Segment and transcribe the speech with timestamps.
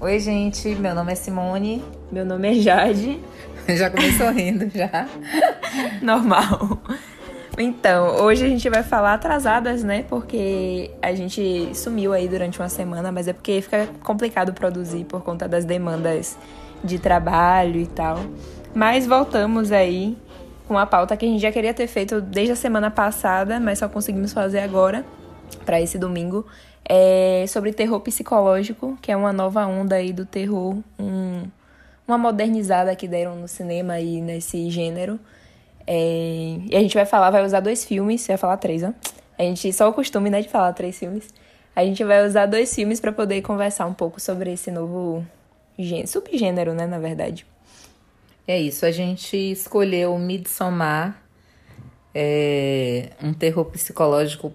[0.00, 1.82] Oi, gente, meu nome é Simone.
[2.12, 3.20] Meu nome é Jade.
[3.68, 5.08] já começou rindo, já.
[6.00, 6.73] Normal.
[7.56, 10.04] Então, hoje a gente vai falar atrasadas, né?
[10.08, 15.22] Porque a gente sumiu aí durante uma semana, mas é porque fica complicado produzir por
[15.22, 16.36] conta das demandas
[16.82, 18.18] de trabalho e tal.
[18.74, 20.18] Mas voltamos aí
[20.66, 23.78] com a pauta que a gente já queria ter feito desde a semana passada, mas
[23.78, 25.04] só conseguimos fazer agora,
[25.64, 26.44] para esse domingo,
[26.84, 31.44] é sobre terror psicológico, que é uma nova onda aí do terror, um,
[32.06, 35.20] uma modernizada que deram no cinema aí nesse gênero.
[35.86, 38.94] É, e a gente vai falar, vai usar dois filmes, vai falar três, né?
[39.38, 41.28] A gente só o costume, né, de falar três filmes.
[41.74, 45.26] A gente vai usar dois filmes para poder conversar um pouco sobre esse novo
[45.78, 47.44] gênero, subgênero, né, na verdade.
[48.46, 51.20] É isso, a gente escolheu Midsommar,
[52.14, 54.52] é, um terror psicológico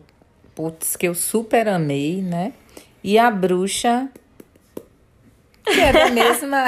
[0.60, 2.52] putz, que eu super amei, né?
[3.02, 4.10] E a bruxa,
[5.64, 6.66] que é da mesma.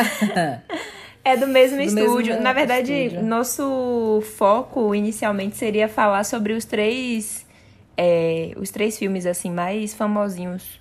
[1.23, 2.33] É do mesmo do estúdio.
[2.33, 3.25] Mesmo Na verdade, estúdio.
[3.25, 7.45] nosso foco inicialmente seria falar sobre os três.
[7.97, 10.79] É, os três filmes assim mais famosinhos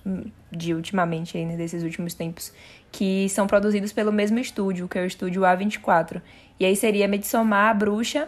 [0.51, 2.51] de ultimamente aí, né, desses últimos tempos,
[2.91, 6.21] que são produzidos pelo mesmo estúdio, que é o estúdio A24.
[6.59, 8.27] E aí seria Midsommar, Bruxa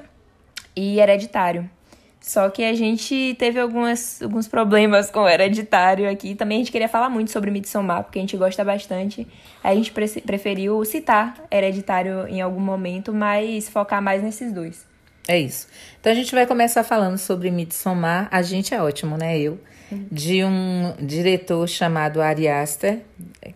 [0.75, 1.69] e Hereditário.
[2.23, 6.33] Só que a gente teve algumas, alguns problemas com o hereditário aqui.
[6.33, 9.27] Também a gente queria falar muito sobre Midsommar, porque a gente gosta bastante.
[9.61, 14.85] A gente pre preferiu citar hereditário em algum momento, mas focar mais nesses dois.
[15.27, 15.67] É isso.
[15.99, 18.29] Então a gente vai começar falando sobre Midsommar.
[18.31, 19.37] A gente é ótimo, né?
[19.37, 19.59] Eu.
[20.09, 23.01] De um diretor chamado Ari Aster,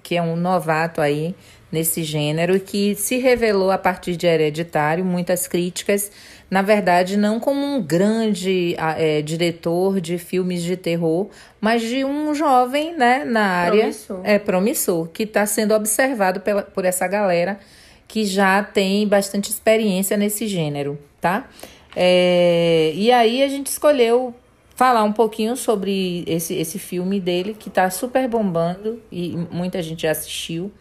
[0.04, 1.34] que é um novato aí
[1.72, 6.12] nesse gênero, que se revelou a partir de Hereditário, muitas críticas
[6.50, 11.28] na verdade, não como um grande é, diretor de filmes de terror,
[11.60, 13.80] mas de um jovem né, na área.
[13.80, 14.22] Promissor.
[14.24, 17.60] É promissor, que está sendo observado pela, por essa galera
[18.08, 21.50] que já tem bastante experiência nesse gênero, tá?
[21.94, 24.34] É, e aí a gente escolheu
[24.74, 30.04] falar um pouquinho sobre esse, esse filme dele, que está super bombando e muita gente
[30.04, 30.72] já assistiu,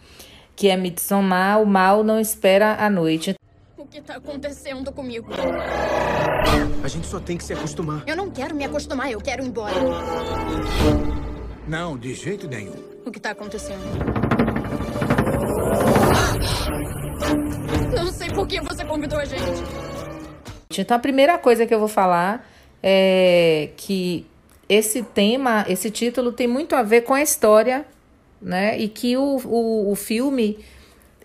[0.56, 3.36] que é Midsommar, O Mal Não Espera a Noite.
[3.76, 5.28] O que tá acontecendo comigo?
[6.82, 8.02] A gente só tem que se acostumar.
[8.06, 9.74] Eu não quero me acostumar, eu quero ir embora.
[11.68, 12.72] Não, de jeito nenhum.
[13.04, 13.82] O que tá acontecendo?
[17.94, 19.62] Não sei por que você convidou a gente.
[20.78, 22.48] Então, a primeira coisa que eu vou falar
[22.82, 24.26] é que
[24.68, 27.84] esse tema, esse título tem muito a ver com a história,
[28.40, 28.78] né?
[28.78, 30.58] E que o, o, o filme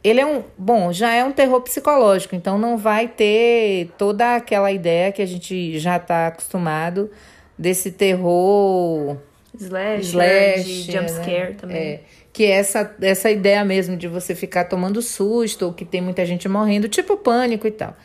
[0.03, 0.44] ele é um.
[0.57, 5.25] Bom, já é um terror psicológico, então não vai ter toda aquela ideia que a
[5.25, 7.09] gente já está acostumado
[7.57, 9.17] desse terror.
[9.53, 11.55] Slash, slash de jumpscare né?
[11.59, 11.77] também.
[11.77, 11.99] É,
[12.33, 16.25] que é essa, essa ideia mesmo de você ficar tomando susto, ou que tem muita
[16.25, 17.95] gente morrendo, tipo pânico e tal.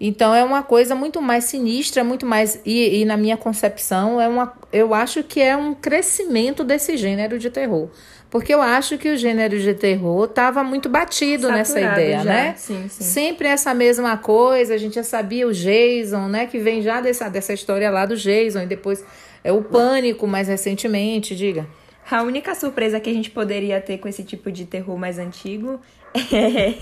[0.00, 2.60] Então é uma coisa muito mais sinistra, muito mais.
[2.64, 7.38] E, e na minha concepção, é uma, eu acho que é um crescimento desse gênero
[7.38, 7.90] de terror.
[8.32, 12.24] Porque eu acho que o gênero de terror estava muito batido Saturado nessa ideia, já.
[12.24, 12.54] né?
[12.56, 13.04] Sim, sim.
[13.04, 16.46] Sempre essa mesma coisa, a gente já sabia o Jason, né?
[16.46, 19.04] Que vem já dessa, dessa história lá do Jason, e depois
[19.44, 21.66] é o pânico mais recentemente, diga.
[22.10, 25.78] A única surpresa que a gente poderia ter com esse tipo de terror mais antigo
[26.32, 26.74] é.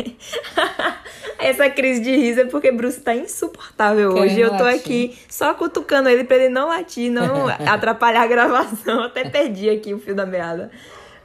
[1.37, 4.41] Essa crise de riso é porque Bruce tá insuportável Quer hoje.
[4.41, 4.81] Eu tô latir.
[4.81, 9.03] aqui só cutucando ele pra ele não latir, não atrapalhar a gravação.
[9.03, 10.71] Até perdi aqui o fio da meada.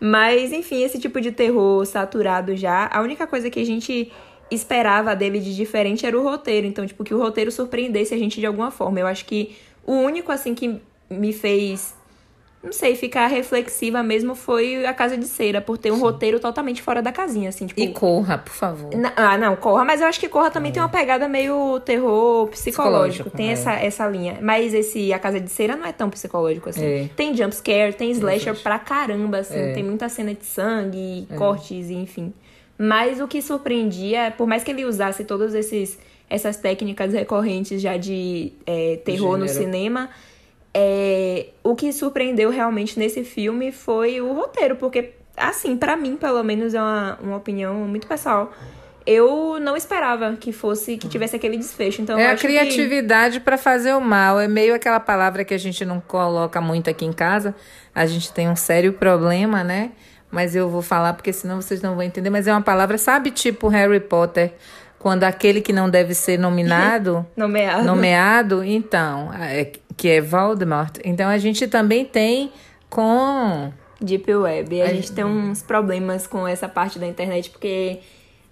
[0.08, 2.88] Mas, enfim, esse tipo de terror saturado já.
[2.94, 4.12] A única coisa que a gente
[4.52, 6.68] esperava dele de diferente era o roteiro.
[6.68, 9.00] Então, tipo, que o roteiro surpreendesse a gente de alguma forma.
[9.00, 10.80] Eu acho que o único, assim, que
[11.10, 11.96] me fez
[12.66, 16.02] não sei, ficar reflexiva mesmo foi a Casa de Cera, por ter um Sim.
[16.02, 17.80] roteiro totalmente fora da casinha, assim, tipo...
[17.80, 18.90] E Corra, por favor.
[19.16, 20.74] ah, não, Corra, mas eu acho que Corra também é.
[20.74, 23.52] tem uma pegada meio terror psicológico, tem é.
[23.52, 24.40] essa, essa linha.
[24.42, 26.84] Mas esse A Casa de Cera não é tão psicológico, assim.
[26.84, 27.10] É.
[27.16, 28.58] Tem jumpscare, tem slasher é.
[28.58, 29.74] pra caramba, assim, é.
[29.74, 31.36] tem muita cena de sangue, é.
[31.36, 32.34] cortes, enfim.
[32.78, 37.96] Mas o que surpreendia, por mais que ele usasse todos esses essas técnicas recorrentes já
[37.98, 38.52] de
[39.06, 40.10] terror no cinema
[40.78, 46.44] é, o que surpreendeu realmente nesse filme foi o roteiro, porque, assim, para mim, pelo
[46.44, 48.52] menos, é uma, uma opinião muito pessoal.
[49.06, 52.02] Eu não esperava que fosse, que tivesse aquele desfecho.
[52.02, 53.46] Então, é a criatividade que...
[53.46, 54.38] para fazer o mal.
[54.38, 57.56] É meio aquela palavra que a gente não coloca muito aqui em casa.
[57.94, 59.92] A gente tem um sério problema, né?
[60.36, 62.30] mas eu vou falar porque senão vocês não vão entender.
[62.30, 64.54] Mas é uma palavra, sabe, tipo Harry Potter,
[65.00, 67.84] quando aquele que não deve ser nominado, Nomeado.
[67.86, 70.98] nomeado, então, é, que é Voldemort.
[71.04, 72.52] Então a gente também tem
[72.90, 74.76] com Deep Web.
[74.76, 78.00] E a gente tem uns problemas com essa parte da internet, porque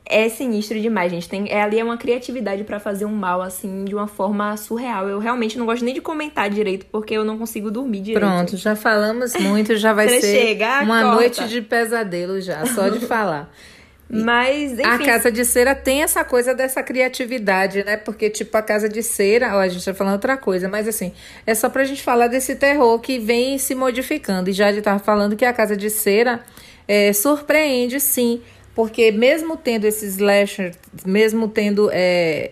[0.05, 1.29] é sinistro demais, gente.
[1.29, 5.07] Tem, é, ali é uma criatividade pra fazer um mal, assim, de uma forma surreal.
[5.07, 8.19] Eu realmente não gosto nem de comentar direito, porque eu não consigo dormir direito.
[8.19, 11.15] Pronto, já falamos muito, já vai ser chega, uma corta.
[11.15, 13.53] noite de pesadelo já, só de falar.
[14.13, 14.83] Mas, enfim.
[14.83, 17.97] A Casa de Cera tem essa coisa dessa criatividade, né?
[17.97, 21.13] Porque, tipo, a Casa de Cera, ó, a gente tá falando outra coisa, mas assim,
[21.47, 24.49] é só pra gente falar desse terror que vem se modificando.
[24.49, 26.41] E já de tava falando que a Casa de Cera
[26.87, 28.41] é, surpreende, sim.
[28.75, 30.73] Porque mesmo tendo esses slasher,
[31.05, 32.51] mesmo tendo é,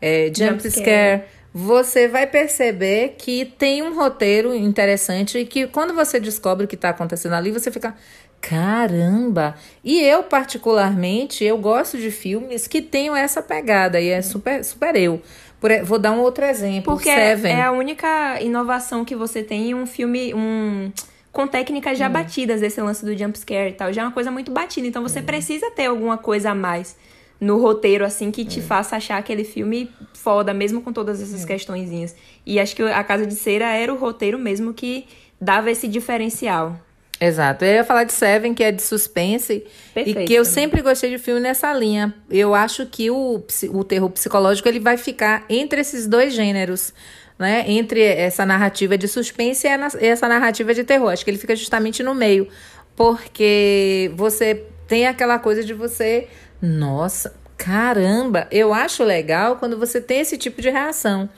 [0.00, 1.22] é, jump Jump scare, scare.
[1.54, 6.74] você vai perceber que tem um roteiro interessante e que quando você descobre o que
[6.74, 7.94] está acontecendo ali, você fica.
[8.42, 9.54] Caramba!
[9.84, 14.94] E eu, particularmente, eu gosto de filmes que tenham essa pegada, e é super, super
[14.96, 15.22] eu.
[15.60, 16.92] Por vou dar um outro exemplo.
[16.92, 17.52] Porque Seven.
[17.52, 20.92] é a única inovação que você tem em um filme, um
[21.30, 21.96] com técnicas Hum.
[21.96, 23.92] já batidas desse lance do jump scare e tal.
[23.92, 25.08] Já é uma coisa muito batida, então Hum.
[25.08, 26.96] você precisa ter alguma coisa a mais
[27.40, 28.44] no roteiro assim que É.
[28.44, 31.22] te faça achar aquele filme foda, mesmo com todas É.
[31.22, 32.14] essas questõezinhas.
[32.44, 35.06] E acho que a Casa de Cera era o roteiro mesmo que
[35.40, 36.76] dava esse diferencial.
[37.24, 37.64] Exato.
[37.64, 39.64] Eu ia falar de Seven, que é de suspense.
[39.94, 42.12] Perfeito e que eu sempre gostei de filme nessa linha.
[42.28, 43.40] Eu acho que o,
[43.70, 46.92] o terror psicológico ele vai ficar entre esses dois gêneros.
[47.38, 47.64] Né?
[47.68, 51.12] Entre essa narrativa de suspense e essa narrativa de terror.
[51.12, 52.48] Acho que ele fica justamente no meio.
[52.96, 56.26] Porque você tem aquela coisa de você.
[56.60, 58.48] Nossa, caramba!
[58.50, 61.30] Eu acho legal quando você tem esse tipo de reação.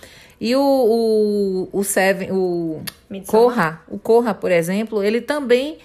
[0.44, 3.42] E o, o, o Seven, o Midsommar.
[3.42, 5.78] Corra, o Corra, por exemplo, ele também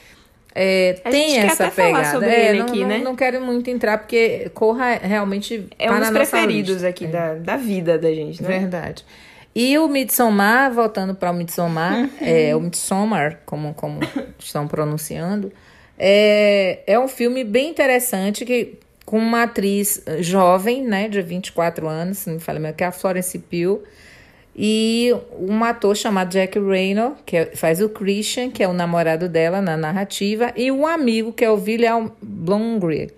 [0.54, 2.12] é, tem essa pegada.
[2.12, 2.98] sobre É, ele não, aqui, não, né?
[2.98, 7.56] não quero muito entrar, porque Corra realmente É tá um dos preferidos aqui da, da
[7.56, 8.50] vida da gente, né?
[8.50, 9.06] Verdade.
[9.56, 14.02] E o Midsommar, voltando para o Midsommar, é, o Midsommar, como, como
[14.38, 15.54] estão pronunciando,
[15.98, 22.18] é, é um filme bem interessante que com uma atriz jovem, né, de 24 anos,
[22.18, 23.82] se não me falha mesmo, que é a Florence Pugh,
[24.56, 29.30] e um ator chamado Jack Reynor, que é- faz o Christian, que é o namorado
[29.30, 33.10] dela na narrativa, e um amigo, que é o William Blomgren,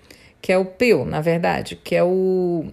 [0.41, 2.65] que é o Pugh, na verdade, que é o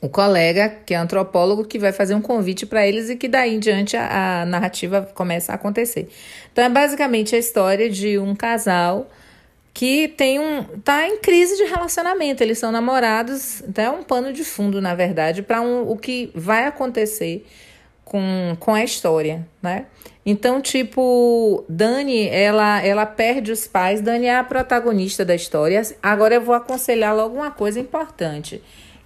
[0.00, 3.54] o colega, que é antropólogo, que vai fazer um convite para eles e que daí
[3.54, 6.08] em diante a, a narrativa começa a acontecer.
[6.50, 9.10] Então é basicamente a história de um casal
[9.74, 12.42] que tem um tá em crise de relacionamento.
[12.42, 16.30] Eles são namorados, então é um pano de fundo, na verdade, para um, o que
[16.34, 17.46] vai acontecer
[18.10, 19.86] com, com a história, né?
[20.26, 24.00] Então, tipo, Dani, ela, ela perde os pais.
[24.00, 25.80] Dani é a protagonista da história.
[26.02, 28.60] Agora eu vou aconselhar logo uma coisa importante,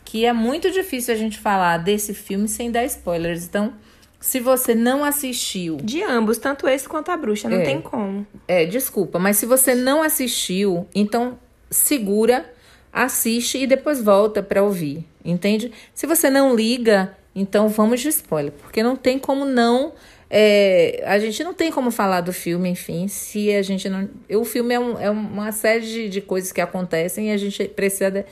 [0.07, 3.45] que é muito difícil a gente falar desse filme sem dar spoilers.
[3.45, 3.75] Então,
[4.19, 7.63] se você não assistiu, De ambos, tanto esse quanto a bruxa, não É.
[7.63, 8.27] tem como.
[8.49, 11.39] é, desculpa, mas se você não assistiu, então
[11.71, 12.51] segura,
[12.91, 15.71] assiste e depois volta para ouvir, entende?
[15.95, 19.93] Se você não liga, então vamos de spoiler, porque não tem como não.
[20.31, 24.09] é, a gente não tem como falar do filme, enfim, se a gente não.
[24.31, 27.65] O filme é, um- é uma série de, de coisas que acontecem e a gente
[27.69, 28.25] precisa de-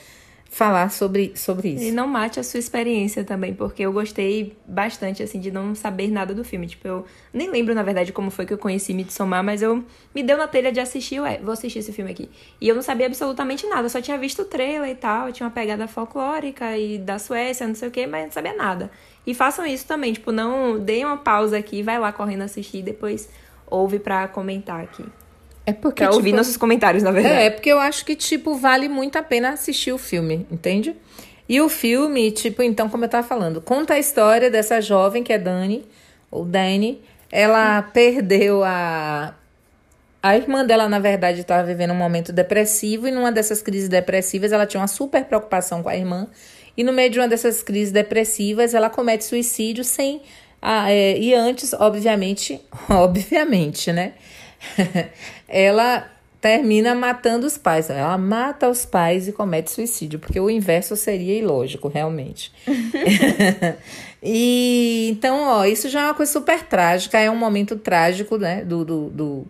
[0.53, 1.85] falar sobre, sobre isso.
[1.85, 6.11] E não mate a sua experiência também, porque eu gostei bastante, assim, de não saber
[6.11, 6.67] nada do filme.
[6.67, 9.83] Tipo, eu nem lembro, na verdade, como foi que eu conheci Midsommar, mas eu
[10.15, 12.29] me deu na telha de assistir, ué, vou assistir esse filme aqui.
[12.61, 15.47] E eu não sabia absolutamente nada, eu só tinha visto o trailer e tal, tinha
[15.47, 18.91] uma pegada folclórica e da Suécia, não sei o que, mas não sabia nada.
[19.27, 22.83] E façam isso também, tipo, não deem uma pausa aqui, vai lá correndo assistir e
[22.83, 23.27] depois
[23.67, 25.05] ouve pra comentar aqui.
[25.65, 26.03] É porque.
[26.03, 27.35] Pra ouvir tipo, nossos comentários, na verdade.
[27.35, 30.95] É, porque eu acho que, tipo, vale muito a pena assistir o filme, entende?
[31.49, 35.33] E o filme, tipo, então, como eu tava falando, conta a história dessa jovem que
[35.33, 35.85] é Dani,
[36.31, 37.01] ou Dani.
[37.31, 39.35] Ela perdeu a.
[40.23, 44.53] A irmã dela, na verdade, estava vivendo um momento depressivo, e numa dessas crises depressivas,
[44.53, 46.29] ela tinha uma super preocupação com a irmã.
[46.77, 50.23] E no meio de uma dessas crises depressivas, ela comete suicídio sem.
[50.61, 54.13] ah, é, e antes, obviamente, obviamente, né?
[55.53, 56.11] ela
[56.43, 57.89] termina matando os pais.
[57.89, 62.53] Ela mata os pais e comete suicídio, porque o inverso seria ilógico, realmente.
[64.21, 68.65] e então, ó, isso já é uma coisa super trágica, é um momento trágico, né,
[68.65, 69.47] do, do, do,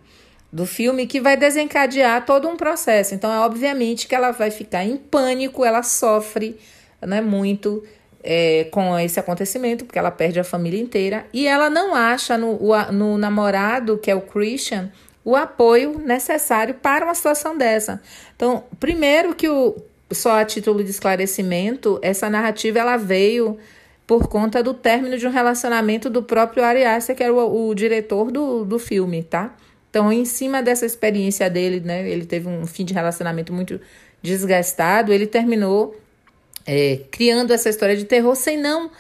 [0.53, 3.15] do filme que vai desencadear todo um processo.
[3.15, 6.59] Então, é obviamente que ela vai ficar em pânico, ela sofre,
[7.01, 7.83] né, muito
[8.23, 11.25] é, com esse acontecimento, porque ela perde a família inteira.
[11.33, 12.59] E ela não acha no,
[12.93, 14.91] no namorado, que é o Christian,
[15.25, 18.03] o apoio necessário para uma situação dessa.
[18.35, 19.77] Então, primeiro que o
[20.15, 23.59] só a título de esclarecimento, essa narrativa ela veio
[24.07, 27.75] por conta do término de um relacionamento do próprio Ari Aster, que era o, o
[27.75, 29.55] diretor do, do filme, tá?
[29.89, 33.81] Então, em cima dessa experiência dele, né, ele teve um fim de relacionamento muito
[34.23, 35.97] desgastado, ele terminou
[36.67, 38.91] é, criando essa história de terror sem não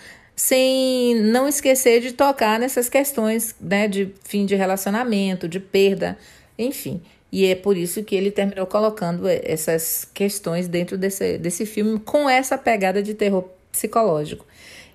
[0.42, 6.18] sem não esquecer de tocar nessas questões né, de fim de relacionamento, de perda,
[6.58, 7.00] enfim.
[7.30, 12.28] E é por isso que ele terminou colocando essas questões dentro desse, desse filme com
[12.28, 14.44] essa pegada de terror psicológico.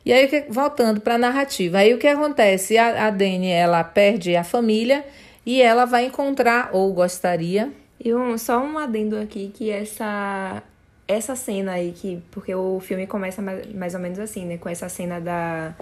[0.06, 2.78] E aí, voltando para a narrativa, aí o que acontece?
[2.78, 5.06] A, a Dani, ela perde a família
[5.46, 7.72] e ela vai encontrar, ou gostaria...
[8.04, 10.62] E um, só um adendo aqui, que essa
[11.08, 14.58] essa cena aí, que porque o filme começa mais, ou menos assim, né?
[14.58, 15.74] Com essa cena da,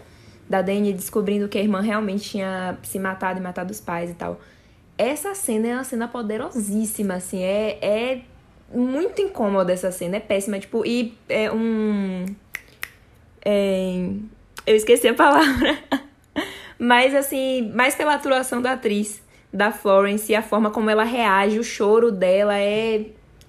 [0.47, 4.13] da Dani descobrindo que a irmã realmente tinha se matado e matado os pais e
[4.13, 4.39] tal.
[4.97, 8.21] Essa cena é uma cena poderosíssima, assim, é, é
[8.73, 12.25] muito incômoda essa cena, é péssima, tipo, e é um...
[13.43, 14.09] É,
[14.65, 15.77] eu esqueci a palavra.
[16.79, 21.59] Mas, assim, mais pela atuação da atriz, da Florence, e a forma como ela reage,
[21.59, 23.05] o choro dela é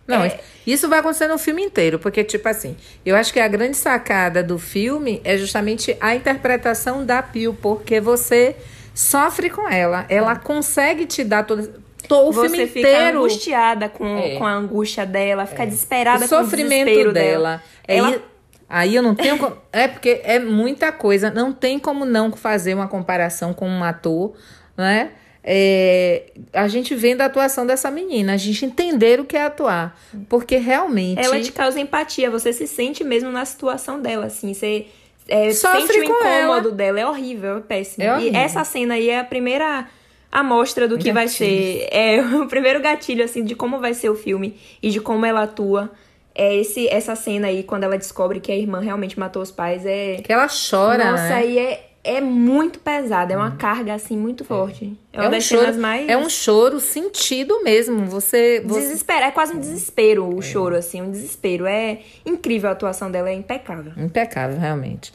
[0.06, 0.38] não, é...
[0.66, 4.42] isso vai acontecer no filme inteiro, porque, tipo assim, eu acho que a grande sacada
[4.42, 8.56] do filme é justamente a interpretação da Pio, porque você
[8.94, 10.06] sofre com ela.
[10.08, 11.68] Ela consegue te dar todo
[12.08, 13.18] O você filme fica inteiro.
[13.18, 14.36] angustiada com, é.
[14.36, 15.66] com a angústia dela, fica é.
[15.66, 17.62] desesperada o sofrimento com o dela.
[17.86, 18.22] É ela...
[18.68, 19.38] Aí eu não tenho.
[19.38, 19.56] Como...
[19.72, 21.30] É porque é muita coisa.
[21.30, 24.34] Não tem como não fazer uma comparação com um ator,
[24.76, 25.10] né?
[25.49, 29.97] É, a gente vendo a atuação dessa menina, a gente entender o que é atuar.
[30.29, 31.25] Porque realmente.
[31.25, 34.53] Ela te causa empatia, você se sente mesmo na situação dela, assim.
[34.53, 34.87] Você
[35.29, 36.26] é, sente o incômodo
[36.69, 36.71] ela.
[36.73, 38.03] dela, é horrível, é péssimo.
[38.03, 38.33] É horrível.
[38.33, 39.87] E essa cena aí é a primeira
[40.33, 41.87] amostra do que vai ser.
[41.93, 45.45] É o primeiro gatilho, assim, de como vai ser o filme e de como ela
[45.45, 45.93] atua.
[46.35, 49.87] É esse, essa cena aí, quando ela descobre que a irmã realmente matou os pais,
[49.87, 50.17] é.
[50.17, 51.12] Que ela chora.
[51.12, 51.35] Nossa, né?
[51.35, 53.56] aí é, é muito pesada, é uma uhum.
[53.56, 54.96] carga assim muito forte.
[55.12, 56.08] É, é um choro, mais...
[56.08, 58.06] é um choro sentido mesmo.
[58.06, 58.80] Você, você...
[58.80, 60.42] desespero, é quase um desespero o é.
[60.42, 61.66] choro assim, um desespero.
[61.66, 63.92] É incrível a atuação dela, é impecável.
[63.96, 65.12] Impecável, realmente.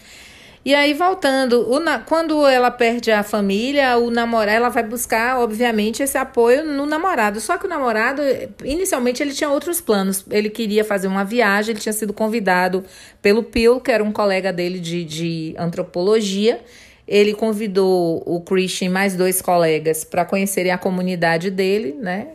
[0.64, 6.04] E aí, voltando, o, quando ela perde a família, o namorado, ela vai buscar, obviamente,
[6.04, 7.42] esse apoio no namorado.
[7.42, 8.22] Só que o namorado,
[8.64, 10.24] inicialmente, ele tinha outros planos.
[10.30, 12.84] Ele queria fazer uma viagem, ele tinha sido convidado
[13.24, 16.62] pelo Pil, que era um colega dele de, de antropologia.
[17.08, 22.28] Ele convidou o Christian e mais dois colegas para conhecerem a comunidade dele, né?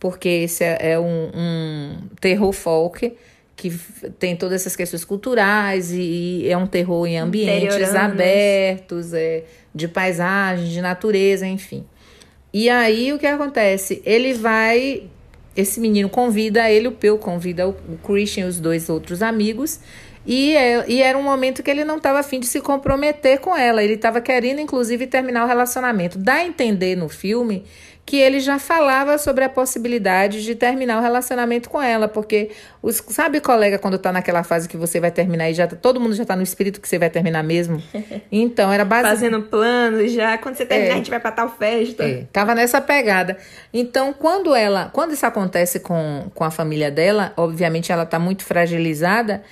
[0.00, 3.14] Porque esse é, é um, um terror folk
[3.56, 3.70] que
[4.18, 9.44] tem todas essas questões culturais e, e é um terror em ambientes abertos, é,
[9.74, 11.84] de paisagem, de natureza, enfim.
[12.52, 14.02] E aí o que acontece?
[14.04, 15.04] Ele vai.
[15.56, 19.80] Esse menino convida ele, o Peu convida o, o Christian e os dois outros amigos.
[20.26, 23.56] E, é, e era um momento que ele não estava afim de se comprometer com
[23.56, 23.82] ela.
[23.82, 26.18] Ele estava querendo, inclusive, terminar o relacionamento.
[26.18, 27.64] Dá a entender no filme
[28.06, 32.50] que ele já falava sobre a possibilidade de terminar o relacionamento com ela, porque
[32.82, 35.98] os, sabe, colega, quando tá naquela fase que você vai terminar e já tá, todo
[35.98, 37.82] mundo já tá no espírito que você vai terminar mesmo?
[38.30, 39.08] Então, era base...
[39.08, 42.04] Fazendo planos já, quando você terminar, é, a gente vai pra tal festa.
[42.04, 43.38] É, tava nessa pegada.
[43.72, 48.44] Então, quando ela, quando isso acontece com, com a família dela, obviamente ela tá muito
[48.44, 49.42] fragilizada,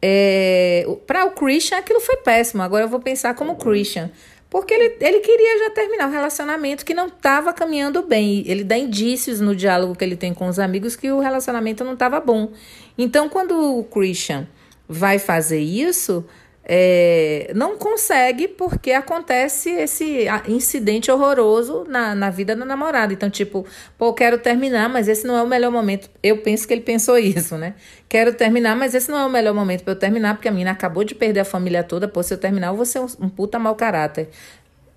[0.00, 2.62] é, para o Christian aquilo foi péssimo.
[2.62, 4.10] Agora eu vou pensar como Christian.
[4.52, 8.44] Porque ele, ele queria já terminar o relacionamento que não estava caminhando bem.
[8.46, 11.94] Ele dá indícios no diálogo que ele tem com os amigos que o relacionamento não
[11.94, 12.52] estava bom.
[12.98, 14.46] Então, quando o Christian
[14.86, 16.22] vai fazer isso,
[16.64, 23.12] é, não consegue porque acontece esse incidente horroroso na, na vida da namorada.
[23.12, 23.66] Então, tipo,
[23.98, 26.08] pô, quero terminar, mas esse não é o melhor momento.
[26.22, 27.74] Eu penso que ele pensou isso, né?
[28.08, 30.70] Quero terminar, mas esse não é o melhor momento para eu terminar, porque a menina
[30.70, 32.06] acabou de perder a família toda.
[32.06, 34.28] Pô, se eu terminar, eu vou ser um, um puta mau caráter.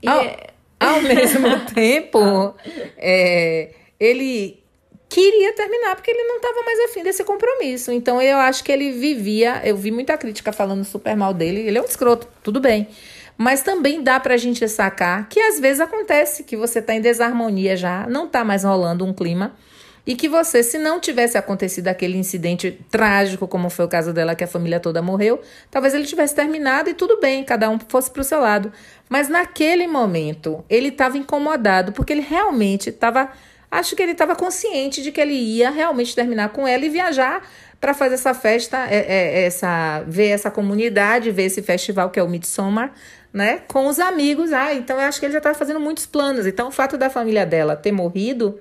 [0.05, 0.37] Ao, é...
[0.79, 2.53] ao mesmo tempo,
[2.97, 4.64] é, ele
[5.15, 7.89] queria terminar porque ele não estava mais afim desse compromisso.
[7.89, 11.77] Então eu acho que ele vivia, eu vi muita crítica falando super mal dele, ele
[11.77, 12.89] é um escroto, tudo bem.
[13.37, 17.77] Mas também dá pra gente sacar que às vezes acontece que você tá em desarmonia
[17.77, 19.55] já, não tá mais rolando um clima.
[20.05, 24.35] E que você, se não tivesse acontecido aquele incidente trágico, como foi o caso dela,
[24.35, 25.41] que a família toda morreu,
[25.71, 28.71] talvez ele tivesse terminado e tudo bem, cada um fosse pro seu lado.
[29.09, 33.31] Mas naquele momento, ele estava incomodado, porque ele realmente estava
[33.79, 37.47] Acho que ele estava consciente de que ele ia realmente terminar com ela e viajar
[37.79, 42.23] para fazer essa festa, é, é, essa, ver essa comunidade, ver esse festival que é
[42.23, 42.91] o Midsommar,
[43.33, 43.61] né?
[43.67, 44.53] Com os amigos.
[44.53, 46.45] Ah, então eu acho que ele já estava fazendo muitos planos.
[46.45, 48.59] Então o fato da família dela ter morrido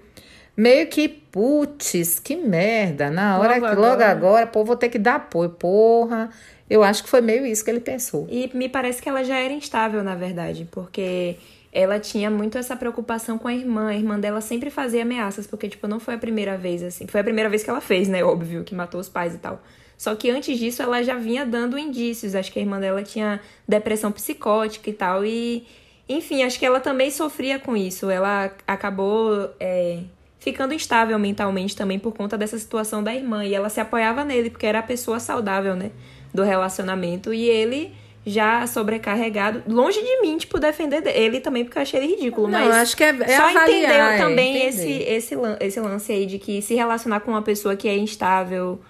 [0.56, 3.10] meio que, putz, que merda.
[3.10, 4.10] Na hora Logo que logo agora.
[4.10, 5.50] agora, pô, vou ter que dar apoio.
[5.50, 6.30] Porra.
[6.68, 8.26] Eu acho que foi meio isso que ele pensou.
[8.30, 11.36] E me parece que ela já era instável, na verdade, porque
[11.74, 13.88] ela tinha muito essa preocupação com a irmã.
[13.88, 17.08] A irmã dela sempre fazia ameaças, porque, tipo, não foi a primeira vez, assim.
[17.08, 18.22] Foi a primeira vez que ela fez, né?
[18.22, 19.60] Óbvio, que matou os pais e tal.
[19.98, 22.36] Só que antes disso, ela já vinha dando indícios.
[22.36, 25.24] Acho que a irmã dela tinha depressão psicótica e tal.
[25.24, 25.66] E,
[26.08, 28.08] enfim, acho que ela também sofria com isso.
[28.08, 29.50] Ela acabou.
[29.58, 29.98] é,
[30.38, 33.44] ficando instável mentalmente também por conta dessa situação da irmã.
[33.44, 35.90] E ela se apoiava nele, porque era a pessoa saudável, né?
[36.32, 37.34] Do relacionamento.
[37.34, 37.92] E ele
[38.26, 42.48] já sobrecarregado, longe de mim, tipo, defender de- ele também, porque eu achei ele ridículo.
[42.48, 44.68] Não, mas eu acho que é, é só avaliar, entendeu é, também entender.
[44.68, 48.80] esse, esse, esse lance aí de que se relacionar com uma pessoa que é instável.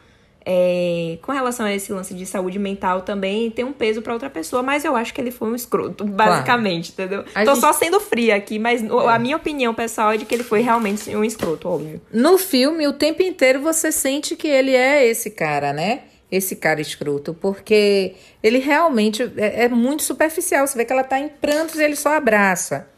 [0.47, 4.29] é, com relação a esse lance de saúde mental também tem um peso pra outra
[4.29, 7.25] pessoa, mas eu acho que ele foi um escroto, basicamente, entendeu?
[7.35, 10.27] A Tô gente- só sendo fria aqui, mas o- a minha opinião pessoal é de
[10.27, 11.99] que ele foi realmente um escroto, óbvio.
[12.13, 16.03] No filme, o tempo inteiro você sente que ele é esse cara, né?
[16.35, 20.67] Esse cara escroto, porque ele realmente é, é muito superficial.
[20.67, 22.89] Você vê que ela tá em prantos e ele só abraça.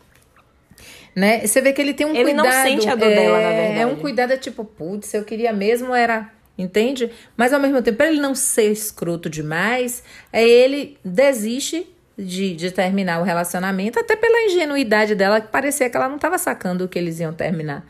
[1.15, 1.47] Né?
[1.47, 2.67] Você vê que ele tem um Ele não cuidado.
[2.67, 3.81] sente a dor é, dela, na verdade.
[3.81, 6.31] É um cuidado é tipo, putz, eu queria mesmo era.
[6.59, 7.11] Entende?
[7.37, 10.03] Mas ao mesmo tempo, pra ele não ser escroto demais,
[10.33, 15.97] é ele desiste de, de terminar o relacionamento, até pela ingenuidade dela, que parecia que
[15.97, 17.85] ela não estava sacando que eles iam terminar.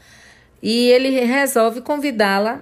[0.60, 2.60] E ele resolve convidá-la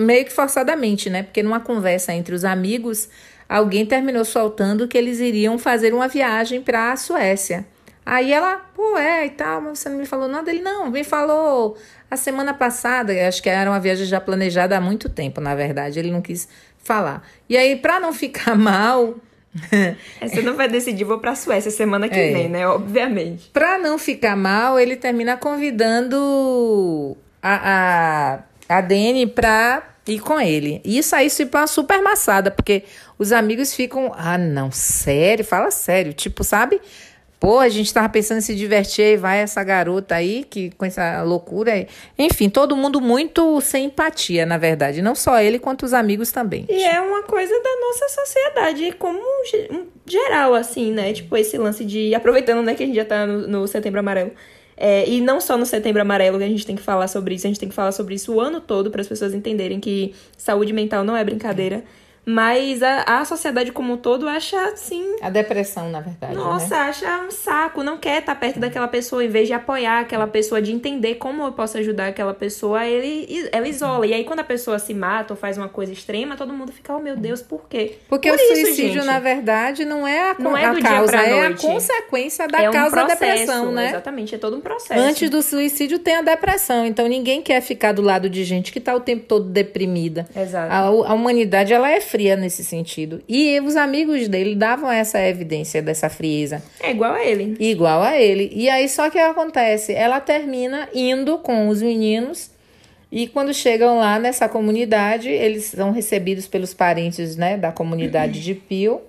[0.00, 1.22] meio que forçadamente, né?
[1.22, 3.08] Porque numa conversa entre os amigos,
[3.48, 7.66] alguém terminou soltando que eles iriam fazer uma viagem para a Suécia.
[8.04, 10.50] Aí ela, pô, é e tal, mas você não me falou nada.
[10.50, 11.76] Ele, não, me falou
[12.10, 13.12] a semana passada.
[13.28, 15.98] Acho que era uma viagem já planejada há muito tempo, na verdade.
[15.98, 16.48] Ele não quis
[16.82, 17.22] falar.
[17.48, 19.14] E aí, para não ficar mal,
[19.72, 19.96] É,
[20.28, 22.32] Você não vai decidir, vou pra Suécia semana que É.
[22.32, 22.66] vem, né?
[22.66, 23.50] Obviamente.
[23.52, 28.38] Pra não ficar mal, ele termina convidando a, a,
[28.70, 30.80] a Dani pra ir com ele.
[30.84, 32.84] E isso aí se uma super maçada, porque
[33.18, 34.12] os amigos ficam.
[34.16, 35.44] Ah, não, sério?
[35.44, 36.12] Fala sério.
[36.12, 36.80] Tipo, sabe?
[37.38, 40.84] Pô, a gente tava pensando em se divertir aí, vai essa garota aí, que com
[40.84, 41.86] essa loucura aí.
[42.18, 45.00] Enfim, todo mundo muito sem empatia, na verdade.
[45.00, 46.66] Não só ele, quanto os amigos também.
[46.68, 49.18] E é uma coisa da nossa sociedade como
[49.50, 49.70] ge-
[50.04, 51.14] geral, assim, né?
[51.14, 52.14] Tipo, esse lance de.
[52.14, 54.32] Aproveitando, né, que a gente já tá no, no Setembro Amarelo.
[54.82, 57.46] É, e não só no Setembro Amarelo que a gente tem que falar sobre isso,
[57.46, 60.14] a gente tem que falar sobre isso o ano todo para as pessoas entenderem que
[60.38, 61.84] saúde mental não é brincadeira.
[62.24, 65.16] Mas a, a sociedade como um todo acha assim.
[65.22, 66.34] A depressão, na verdade.
[66.34, 66.80] Nossa, né?
[66.82, 70.60] acha um saco, não quer estar perto daquela pessoa, em vez de apoiar aquela pessoa,
[70.60, 74.06] de entender como eu posso ajudar aquela pessoa, ele, ela isola.
[74.06, 76.94] E aí, quando a pessoa se mata ou faz uma coisa extrema, todo mundo fica,
[76.94, 77.96] oh meu Deus, por quê?
[78.08, 79.06] Porque Por o isso, suicídio, gente.
[79.06, 82.70] na verdade, não é a, Não é a do causa, é a consequência da é
[82.70, 83.88] um causa da processo, depressão, né?
[83.88, 85.00] Exatamente, é todo um processo.
[85.00, 88.80] Antes do suicídio tem a depressão, então ninguém quer ficar do lado de gente que
[88.80, 90.28] tá o tempo todo deprimida.
[90.36, 90.72] Exato.
[90.72, 93.22] A, a humanidade ela é fria nesse sentido.
[93.28, 97.56] E os amigos dele davam essa evidência dessa frieza, É igual a ele.
[97.60, 98.50] igual a ele.
[98.54, 102.50] E aí só que acontece, ela termina indo com os meninos
[103.12, 108.54] e quando chegam lá nessa comunidade, eles são recebidos pelos parentes, né, da comunidade de
[108.54, 109.00] Pio,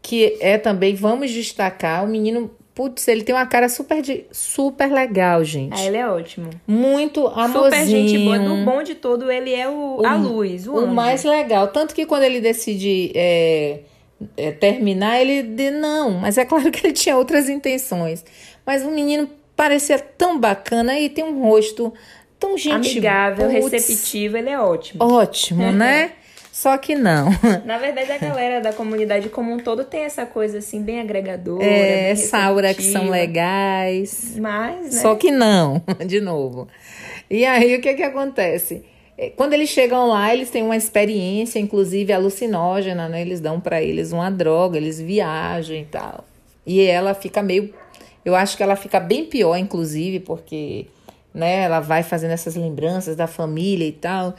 [0.00, 4.92] que é também, vamos destacar, o menino, putz, ele tem uma cara super de, super
[4.92, 5.72] legal, gente.
[5.74, 6.50] Ah, ele é ótimo.
[6.66, 7.64] Muito amorzinho.
[7.64, 8.38] Super gente boa.
[8.38, 11.68] Do bom de todo, ele é o, a luz, o, O mais legal.
[11.68, 13.80] Tanto que quando ele decide é,
[14.36, 16.10] é, terminar, ele diz não.
[16.10, 18.22] Mas é claro que ele tinha outras intenções.
[18.66, 21.94] Mas o menino parecia tão bacana e tem um rosto
[22.38, 25.02] tão gente Amigável, putz, receptivo, ele é ótimo.
[25.02, 26.12] Ótimo, né?
[26.56, 27.28] Só que não.
[27.66, 31.62] Na verdade, a galera da comunidade como um todo tem essa coisa assim, bem agregadora.
[31.62, 34.38] É, bem Saura que são legais.
[34.40, 35.02] Mas, né?
[35.02, 36.66] Só que não, de novo.
[37.28, 38.82] E aí o que que acontece?
[39.18, 43.20] É, Quando eles chegam lá, eles têm uma experiência, inclusive alucinógena, né?
[43.20, 46.24] Eles dão pra eles uma droga, eles viajam e tal.
[46.64, 47.74] E ela fica meio,
[48.24, 50.86] eu acho que ela fica bem pior, inclusive, porque,
[51.34, 51.64] né?
[51.64, 54.34] Ela vai fazendo essas lembranças da família e tal.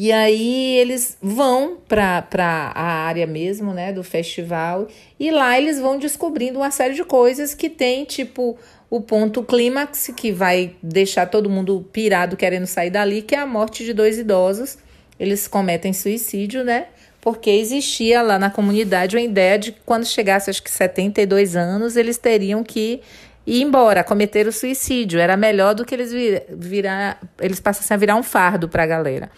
[0.00, 2.24] E aí eles vão para
[2.72, 4.86] a área mesmo, né, do festival,
[5.18, 8.56] e lá eles vão descobrindo uma série de coisas que tem, tipo,
[8.88, 13.46] o ponto clímax, que vai deixar todo mundo pirado querendo sair dali, que é a
[13.46, 14.78] morte de dois idosos.
[15.18, 16.86] Eles cometem suicídio, né?
[17.20, 21.96] Porque existia lá na comunidade uma ideia de que quando chegasse, acho que 72 anos,
[21.96, 23.00] eles teriam que
[23.44, 25.18] ir embora, cometer o suicídio.
[25.18, 28.86] Era melhor do que eles vir, virar, eles passassem a virar um fardo para a
[28.86, 29.28] galera.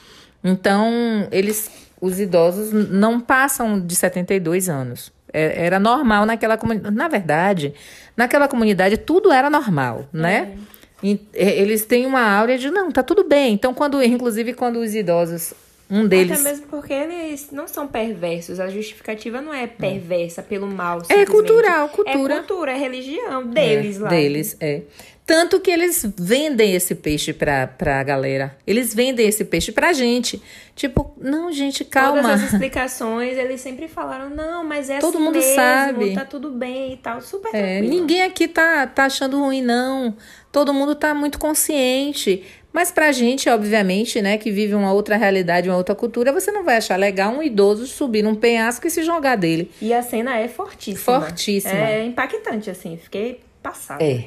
[0.42, 5.12] Então, eles, os idosos não passam de 72 anos.
[5.32, 6.94] É- Era normal naquela comunidade.
[6.96, 7.74] Na verdade,
[8.16, 10.56] naquela comunidade tudo era normal, né?
[11.02, 13.54] E- e- Eles têm uma áurea de não, tá tudo bem.
[13.54, 15.54] Então, quando, inclusive, quando os idosos,
[15.90, 16.40] um deles.
[16.40, 18.60] Até mesmo porque eles não são perversos.
[18.60, 21.02] A justificativa não é perversa pelo mal.
[21.08, 22.34] É cultural, cultura.
[22.34, 24.08] É cultura, é religião deles É, lá.
[24.08, 24.82] Deles, é.
[25.30, 28.56] Tanto que eles vendem esse peixe pra, pra galera.
[28.66, 30.42] Eles vendem esse peixe pra gente.
[30.74, 32.22] Tipo, não, gente, calma.
[32.22, 36.14] Todas as explicações, eles sempre falaram, não, mas é Todo assim mundo mesmo, sabe.
[36.14, 37.20] tá tudo bem e tal.
[37.20, 37.88] Super É, tranquilo.
[37.94, 40.16] ninguém aqui tá, tá achando ruim, não.
[40.50, 42.42] Todo mundo tá muito consciente.
[42.72, 46.64] Mas pra gente, obviamente, né, que vive uma outra realidade, uma outra cultura, você não
[46.64, 49.70] vai achar legal um idoso subir num penhasco e se jogar dele.
[49.80, 51.20] E a cena é fortíssima.
[51.20, 51.72] Fortíssima.
[51.88, 52.96] É impactante, assim.
[52.96, 54.02] Fiquei passada.
[54.02, 54.24] É.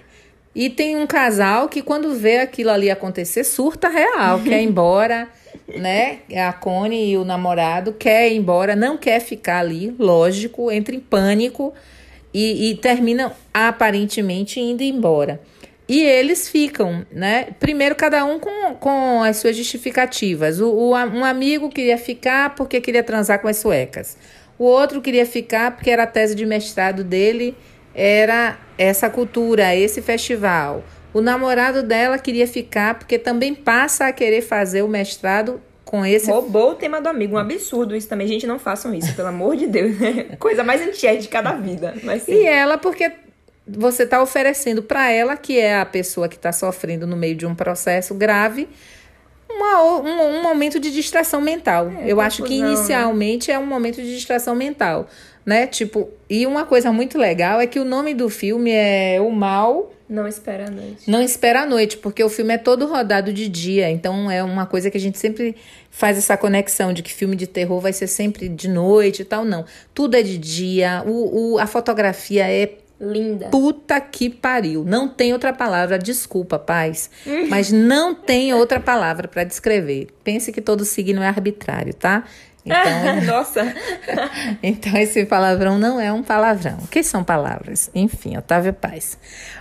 [0.56, 5.28] E tem um casal que quando vê aquilo ali acontecer, surta real, quer ir embora,
[5.76, 6.20] né?
[6.48, 11.00] A Connie e o namorado quer ir embora, não quer ficar ali, lógico, entra em
[11.00, 11.74] pânico
[12.34, 15.42] e, e terminam aparentemente indo embora.
[15.88, 17.48] E eles ficam, né?
[17.60, 20.62] Primeiro, cada um com, com as suas justificativas.
[20.62, 24.18] O, o um amigo queria ficar porque queria transar com as suecas.
[24.58, 27.56] O outro queria ficar porque era a tese de mestrado dele,
[27.94, 30.84] era essa cultura, esse festival.
[31.14, 36.32] O namorado dela queria ficar porque também passa a querer fazer o mestrado com esse
[36.32, 37.36] Roubou o tema do amigo.
[37.36, 38.28] Um absurdo isso também.
[38.28, 39.96] Gente, não façam isso, pelo amor de Deus.
[40.40, 41.94] Coisa mais antiética da vida.
[42.04, 42.34] Mas sim.
[42.34, 43.12] E ela, porque
[43.68, 47.46] você está oferecendo para ela, que é a pessoa que está sofrendo no meio de
[47.46, 48.68] um processo grave,
[49.48, 51.92] uma um, um momento de distração mental.
[52.06, 52.68] Eu acho que né?
[52.68, 55.08] inicialmente é um momento de distração mental,
[55.46, 55.68] né?
[55.68, 59.92] Tipo, e uma coisa muito legal é que o nome do filme é O Mal
[60.10, 61.10] Não espera a noite.
[61.10, 64.66] Não Espera a Noite, porque o filme é todo rodado de dia, então é uma
[64.66, 65.56] coisa que a gente sempre
[65.90, 69.44] faz essa conexão de que filme de terror vai ser sempre de noite e tal,
[69.46, 69.66] não.
[69.94, 73.48] Tudo é de dia, o, o- a fotografia é Linda.
[73.48, 74.86] Puta que pariu.
[74.86, 76.00] Não tem outra palavra.
[76.00, 77.10] Desculpa, paz.
[77.50, 80.08] Mas não tem outra palavra para descrever.
[80.24, 82.24] Pense que todo signo é arbitrário, tá?
[82.66, 83.62] Então, Nossa.
[84.64, 86.78] então esse palavrão não é um palavrão.
[86.82, 87.90] O que são palavras?
[87.94, 89.18] Enfim, Otávio Paz.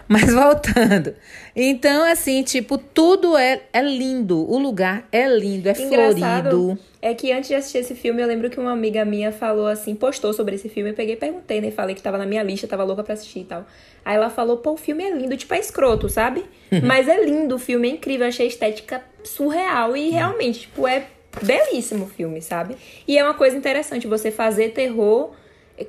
[0.07, 1.15] Mas voltando.
[1.55, 4.39] Então, assim, tipo, tudo é, é lindo.
[4.49, 6.79] O lugar é lindo, é Engraçado florido.
[7.01, 9.95] é que antes de assistir esse filme, eu lembro que uma amiga minha falou assim,
[9.95, 11.71] postou sobre esse filme, eu peguei e perguntei, né?
[11.71, 13.67] Falei que tava na minha lista, tava louca pra assistir e tal.
[14.05, 16.45] Aí ela falou, pô, o filme é lindo, tipo, é escroto, sabe?
[16.83, 20.89] Mas é lindo, o filme é incrível, eu achei a estética surreal e realmente, tipo,
[20.89, 21.07] é
[21.41, 22.77] belíssimo o filme, sabe?
[23.07, 25.31] E é uma coisa interessante você fazer terror,
[25.79, 25.87] é,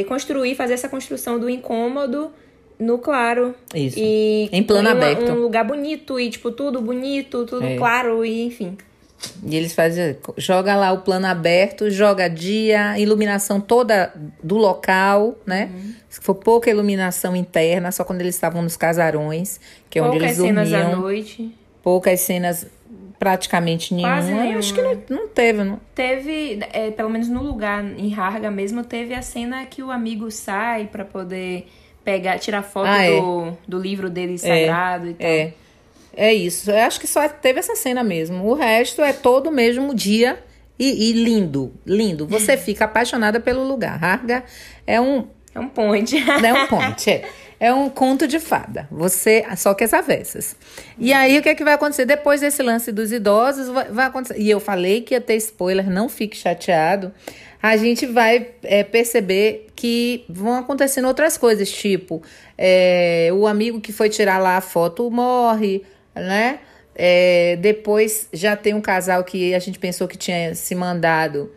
[0.00, 2.30] é, construir, fazer essa construção do incômodo
[2.78, 3.54] no claro.
[3.74, 3.96] Isso.
[3.98, 5.30] E Em plano aberto.
[5.32, 7.76] Um lugar bonito e, tipo, tudo bonito, tudo É.
[7.76, 8.76] claro e enfim.
[9.46, 15.70] E eles fazem, joga lá o plano aberto, joga dia, iluminação toda do local, né?
[15.72, 15.92] Uhum.
[16.10, 20.36] Se for pouca iluminação interna, só quando eles estavam nos casarões, que é onde Poucas
[20.36, 21.00] eles cenas à dormiam.
[21.00, 21.54] noite.
[21.82, 22.66] Poucas cenas,
[23.24, 24.16] praticamente nenhuma.
[24.16, 25.80] Quase Eu Acho que não, não teve, não.
[25.94, 30.30] Teve, é, pelo menos no lugar, em Harga mesmo, teve a cena que o amigo
[30.30, 31.66] sai pra poder
[32.04, 33.18] pegar, tirar foto Ah, é.
[33.18, 35.26] do, do livro dele sagrado e tal.
[35.26, 35.52] É.
[36.16, 36.70] É isso.
[36.70, 38.44] Eu acho que só teve essa cena mesmo.
[38.44, 40.38] O resto é todo o mesmo dia
[40.78, 42.26] e, e lindo, lindo.
[42.26, 44.04] Você fica apaixonada pelo lugar.
[44.04, 44.44] Harga
[44.86, 46.16] é um, É um ponte.
[46.18, 47.28] É um ponte, é.
[47.58, 48.88] É um conto de fada.
[48.90, 50.56] Você, só que as avessas.
[50.98, 52.04] E aí, o que é que vai acontecer?
[52.04, 54.40] Depois desse lance dos idosos, vai, vai acontecer.
[54.40, 57.12] E eu falei que ia ter spoiler, não fique chateado.
[57.62, 62.22] A gente vai é, perceber que vão acontecendo outras coisas, tipo,
[62.58, 65.82] é, o amigo que foi tirar lá a foto morre,
[66.14, 66.58] né?
[66.94, 71.50] É, depois já tem um casal que a gente pensou que tinha se mandado.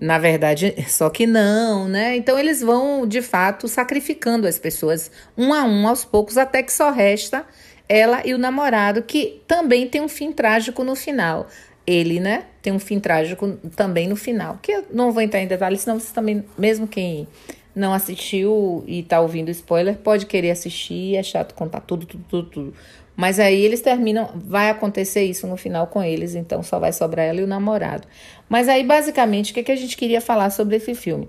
[0.00, 2.16] Na verdade, só que não, né?
[2.16, 6.72] Então eles vão, de fato, sacrificando as pessoas um a um, aos poucos, até que
[6.72, 7.44] só resta
[7.88, 11.48] ela e o namorado, que também tem um fim trágico no final.
[11.86, 14.58] Ele, né, tem um fim trágico também no final.
[14.62, 17.26] Que eu não vou entrar em detalhes, senão vocês também, mesmo quem
[17.74, 22.50] não assistiu e tá ouvindo spoiler, pode querer assistir, é chato contar tudo, tudo, tudo,
[22.50, 22.74] tudo.
[23.18, 27.26] Mas aí eles terminam, vai acontecer isso no final com eles, então só vai sobrar
[27.26, 28.06] ela e o namorado.
[28.48, 31.28] Mas aí, basicamente, o que, que a gente queria falar sobre esse filme?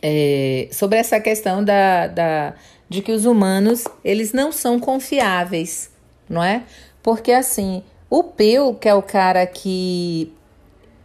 [0.00, 2.54] É, sobre essa questão da, da,
[2.88, 5.90] de que os humanos, eles não são confiáveis,
[6.26, 6.62] não é?
[7.02, 10.32] Porque, assim, o Peu, que é o cara que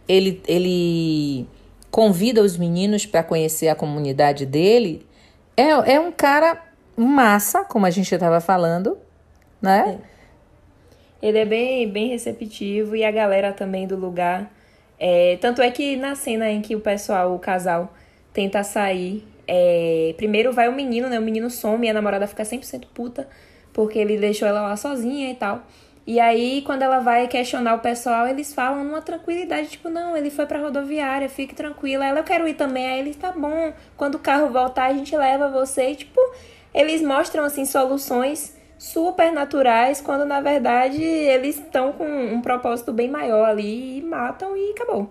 [0.08, 1.46] ele, ele
[1.90, 5.06] convida os meninos para conhecer a comunidade dele,
[5.54, 6.58] é, é um cara
[6.96, 8.96] massa, como a gente estava falando,
[9.60, 9.98] né?
[11.22, 14.50] Ele é bem, bem receptivo e a galera também do lugar.
[14.98, 17.92] É, tanto é que na cena em que o pessoal, o casal,
[18.32, 21.18] tenta sair, é, primeiro vai o menino, né?
[21.18, 23.28] O menino some e a namorada fica 100% puta.
[23.72, 25.62] porque ele deixou ela lá sozinha e tal.
[26.06, 30.30] E aí, quando ela vai questionar o pessoal, eles falam numa tranquilidade, tipo, não, ele
[30.30, 32.04] foi pra rodoviária, fique tranquila.
[32.04, 32.86] Ela, eu quero ir também.
[32.88, 35.90] Aí ele, tá bom, quando o carro voltar, a gente leva você.
[35.90, 36.20] E, tipo,
[36.74, 43.10] eles mostram, assim, soluções super naturais, quando na verdade eles estão com um propósito bem
[43.10, 45.10] maior ali e matam e acabou.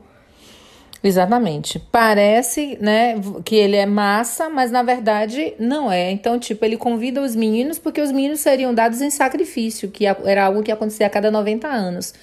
[1.04, 1.78] Exatamente.
[1.80, 3.14] Parece, né,
[3.46, 6.10] que ele é massa, mas na verdade não é.
[6.10, 10.46] Então, tipo, ele convida os meninos porque os meninos seriam dados em sacrifício, que era
[10.46, 12.14] algo que acontecia a cada 90 anos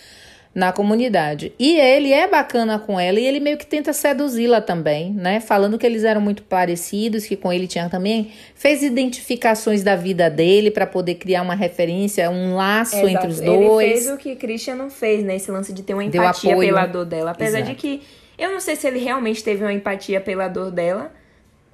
[0.57, 1.53] na comunidade.
[1.59, 5.39] E ele é bacana com ela e ele meio que tenta seduzi-la também, né?
[5.39, 10.31] Falando que eles eram muito parecidos, que com ele tinha também fez identificações da vida
[10.31, 13.09] dele para poder criar uma referência, um laço Exato.
[13.11, 13.91] entre os dois.
[13.91, 15.37] Ele fez o que Christian não fez, né?
[15.37, 17.75] Esse lance de ter uma empatia pela dor dela, apesar Exato.
[17.75, 18.03] de que
[18.39, 21.13] eu não sei se ele realmente teve uma empatia pela dor dela.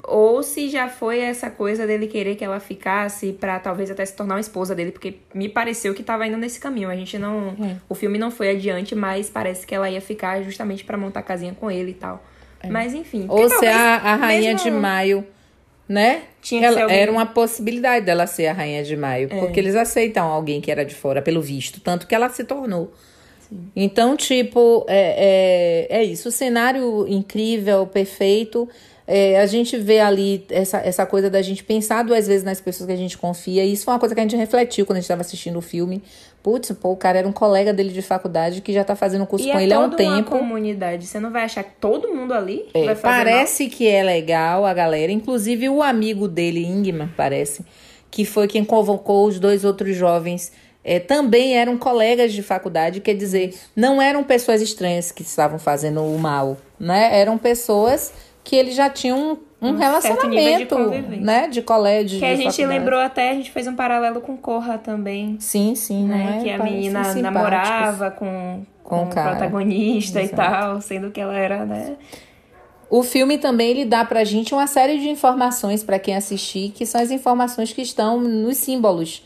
[0.05, 4.15] Ou se já foi essa coisa dele querer que ela ficasse pra talvez até se
[4.17, 6.89] tornar uma esposa dele, porque me pareceu que tava indo nesse caminho.
[6.91, 7.49] A gente não.
[7.63, 7.77] É.
[7.89, 11.55] O filme não foi adiante, mas parece que ela ia ficar justamente pra montar casinha
[11.59, 12.23] com ele e tal.
[12.69, 13.27] Mas enfim.
[13.29, 13.33] É.
[13.33, 15.27] Ou talvez a, a rainha mesmo- de maio,
[15.89, 16.23] né?
[16.41, 19.39] Tinha Ela- alguém- Era uma possibilidade dela ser a rainha de maio, É.
[19.39, 22.93] porque eles aceitam alguém que era de fora, pelo visto, tanto que ela se tornou.
[23.77, 26.29] Então, tipo, é, é, é isso.
[26.31, 28.67] O cenário incrível, perfeito.
[29.07, 32.87] É, a gente vê ali essa, essa coisa da gente pensar duas vezes nas pessoas
[32.87, 33.65] que a gente confia.
[33.65, 35.63] E isso foi uma coisa que a gente refletiu quando a gente estava assistindo o
[35.63, 36.03] filme.
[36.43, 39.47] Putz, pô, o cara era um colega dele de faculdade que já tá fazendo curso
[39.49, 40.31] E com é ele há um toda uma tempo.
[40.31, 41.07] comunidade.
[41.07, 44.65] Você não vai achar que todo mundo ali É, vai fazer parece que é legal
[44.65, 47.65] a galera, inclusive o amigo dele, Ingmar, parece,
[48.11, 50.53] que foi quem convocou os dois outros jovens,
[50.85, 56.03] é, também eram colegas de faculdade, quer dizer, não eram pessoas estranhas que estavam fazendo
[56.03, 57.21] o mal, né?
[57.21, 58.13] Eram pessoas
[58.45, 61.21] que eles já tinham um, Um de relacionamento, convivência.
[61.21, 61.49] né?
[61.49, 62.19] De colégio.
[62.19, 62.79] Que a de gente faculdade.
[62.79, 65.37] lembrou até, a gente fez um paralelo com Corra também.
[65.39, 66.39] Sim, sim, Né?
[66.41, 66.43] é?
[66.43, 69.31] que a menina namorava com, Com com o o cara.
[69.37, 70.35] protagonista Exato.
[70.35, 71.97] e tal, sendo que ela era, né?
[72.91, 76.85] O filme também ele dá pra gente uma série de informações para quem assistir, que
[76.85, 79.25] são as informações que estão nos símbolos,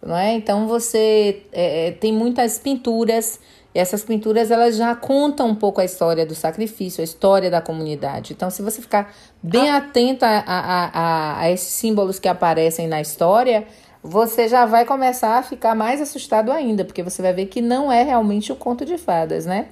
[0.00, 0.34] não é?
[0.34, 3.40] Então você é, é, tem muitas pinturas.
[3.74, 7.60] E essas pinturas elas já contam um pouco a história do sacrifício, a história da
[7.60, 8.32] comunidade.
[8.32, 13.00] Então, se você ficar bem atento a, a, a, a esses símbolos que aparecem na
[13.00, 13.66] história,
[14.02, 17.92] você já vai começar a ficar mais assustado ainda, porque você vai ver que não
[17.92, 19.66] é realmente o conto de fadas, né?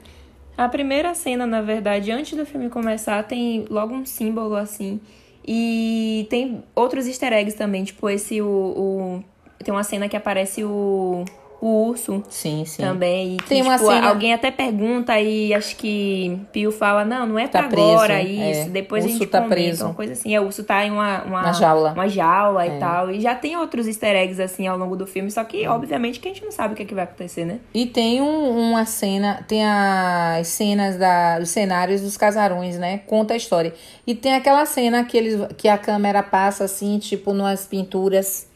[0.58, 5.00] A primeira cena, na verdade, antes do filme começar, tem logo um símbolo assim.
[5.46, 8.46] E tem outros easter eggs também, tipo esse o.
[8.48, 9.24] o-
[9.64, 11.24] tem uma cena que aparece o,
[11.60, 12.82] o urso Sim, sim.
[12.82, 13.34] também.
[13.34, 17.26] E que, Tem uma tipo, cena- alguém até pergunta e acho que Pio fala, não,
[17.26, 18.60] não é Tá pra agora preso, isso.
[18.60, 18.68] é.
[18.68, 19.84] Depois O a gente urso tá comenta, preso.
[19.86, 20.34] uma coisa assim.
[20.34, 21.92] É, o urso tá em uma, uma, Uma jaula.
[21.92, 22.76] Uma jaula É.
[22.76, 23.10] e tal.
[23.10, 26.28] E já tem outros easter eggs assim ao longo do filme, só que obviamente que
[26.28, 27.58] a gente não sabe o que, é que vai acontecer, né?
[27.72, 32.98] E tem um- uma cena, tem as cenas da, dos cenários dos casarões, né?
[33.06, 33.72] Conta a história.
[34.06, 38.46] E tem aquela cena que, eles, que a câmera passa assim, tipo, nas pinturas.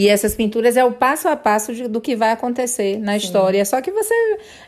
[0.00, 3.62] E essas pinturas é o passo a passo de- do que vai acontecer na história.
[3.66, 4.14] Só que você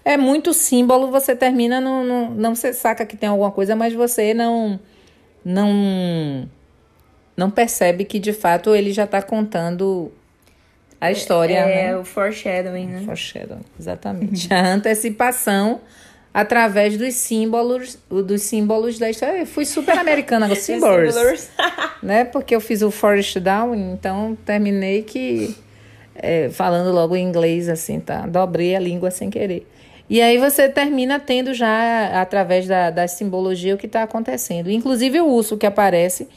[0.04, 3.94] é muito símbolo, você termina, no, no- não você saca que tem alguma coisa, mas
[3.94, 4.78] você não
[5.44, 6.48] não
[7.36, 10.12] não percebe que de fato ele já está contando
[11.00, 11.96] a história, É, né?
[11.96, 13.02] o foreshadowing, né?
[13.04, 14.48] Foreshadowing, exatamente.
[14.52, 15.80] A antecipação
[16.32, 19.40] através dos símbolos, dos símbolos da história.
[19.40, 21.14] Eu fui super americana com símbolos,
[22.02, 22.24] né?
[22.24, 25.54] Porque eu fiz o Forest Down, então terminei que
[26.14, 28.26] é, falando logo em inglês assim, tá?
[28.26, 29.66] Dobrei a língua sem querer.
[30.08, 34.70] E aí você termina tendo já através da, da simbologia o que está acontecendo.
[34.70, 36.28] Inclusive o urso que aparece,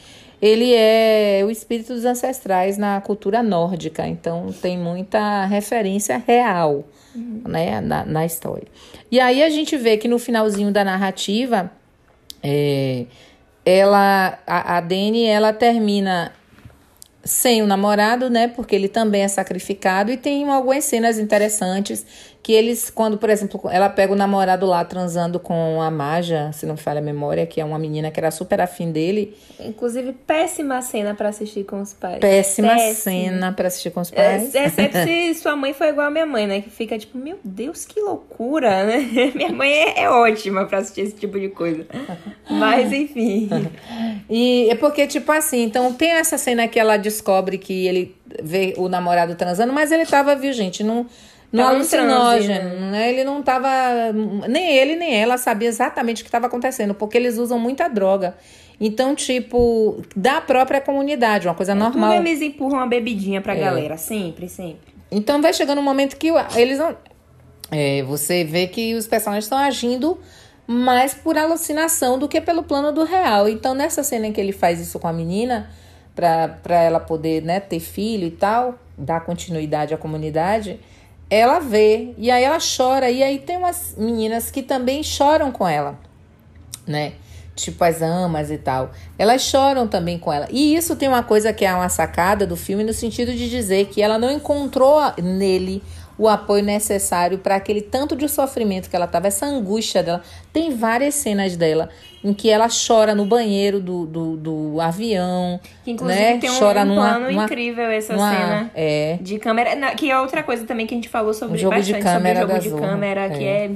[0.46, 6.84] ele é o espírito dos ancestrais na cultura nórdica, então tem muita referência real
[7.16, 8.68] né, na, na história.
[9.12, 11.72] E aí a gente vê que no finalzinho da narrativa,
[12.44, 13.06] é,
[13.66, 16.32] ela, a, a Dani, ela termina
[17.24, 18.48] sem o namorado, né?
[18.48, 22.06] Porque ele também é sacrificado e tem algumas cenas interessantes
[22.46, 26.68] que eles, quando, por exemplo, ela pega o namorado lá transando com a Maja, se
[26.68, 29.36] não me falha a memória, que é uma menina que era super afim dele.
[29.60, 32.20] Inclusive, péssima cena pra assistir com os pais.
[32.20, 32.94] Péssima Péssima.
[32.94, 34.54] cena pra assistir com os É, pais.
[34.54, 36.62] Exceto se sua mãe foi igual a minha mãe, né?
[36.62, 38.98] Que fica tipo, meu Deus, que loucura, né?
[39.34, 41.88] Minha mãe é, é ótima pra assistir esse tipo de coisa.
[42.48, 43.50] Mas, enfim.
[44.30, 48.76] E é porque, tipo assim, então tem essa cena que ela descobre que ele vê
[48.78, 51.08] o namorado transando, mas ele tava, viu, gente, no,
[51.56, 53.10] no Tava em alucinógeno, transe, né?
[53.10, 53.70] Ele não tava.
[54.48, 58.36] Nem ele, nem ela sabia exatamente o que estava acontecendo, porque eles usam muita droga.
[58.80, 62.12] Então, tipo, da própria comunidade, uma coisa normal.
[62.12, 63.96] Tudo eles empurram uma bebidinha pra galera.
[63.96, 64.94] Sempre, sempre.
[65.10, 66.98] Então vai chegando um momento que eles não.
[67.72, 70.20] É, você vê que os personagens estão agindo
[70.68, 73.48] mais por alucinação do que pelo plano do real.
[73.48, 75.70] Então, nessa cena em que ele faz isso com a menina,
[76.14, 80.80] para ela poder né, ter filho e tal, dar continuidade à comunidade,
[81.30, 83.10] ela vê e aí ela chora.
[83.10, 85.98] E aí tem umas meninas que também choram com ela,
[86.88, 87.14] né?
[87.56, 88.92] Tipo as amas e tal.
[89.18, 90.48] Elas choram também com ela.
[90.52, 93.88] E isso tem uma coisa que é uma sacada do filme no sentido de dizer
[93.88, 95.82] que ela não encontrou nele
[96.18, 100.22] o apoio necessário para aquele tanto de sofrimento que ela tava, essa angústia dela.
[100.54, 101.90] Tem várias cenas dela
[102.24, 105.60] em que ela chora no banheiro do, do, do avião.
[105.84, 106.38] Que inclusive né?
[106.38, 108.72] tem um, chora um numa, plano numa- incrível essa numa- cena.
[108.74, 109.18] É.
[109.22, 109.94] De câmera.
[109.96, 112.40] Que é outra coisa também que a gente falou sobre O jogo de bastante câmera
[112.42, 113.66] sobre o jogo de Zorro, câmera, que é.
[113.66, 113.72] é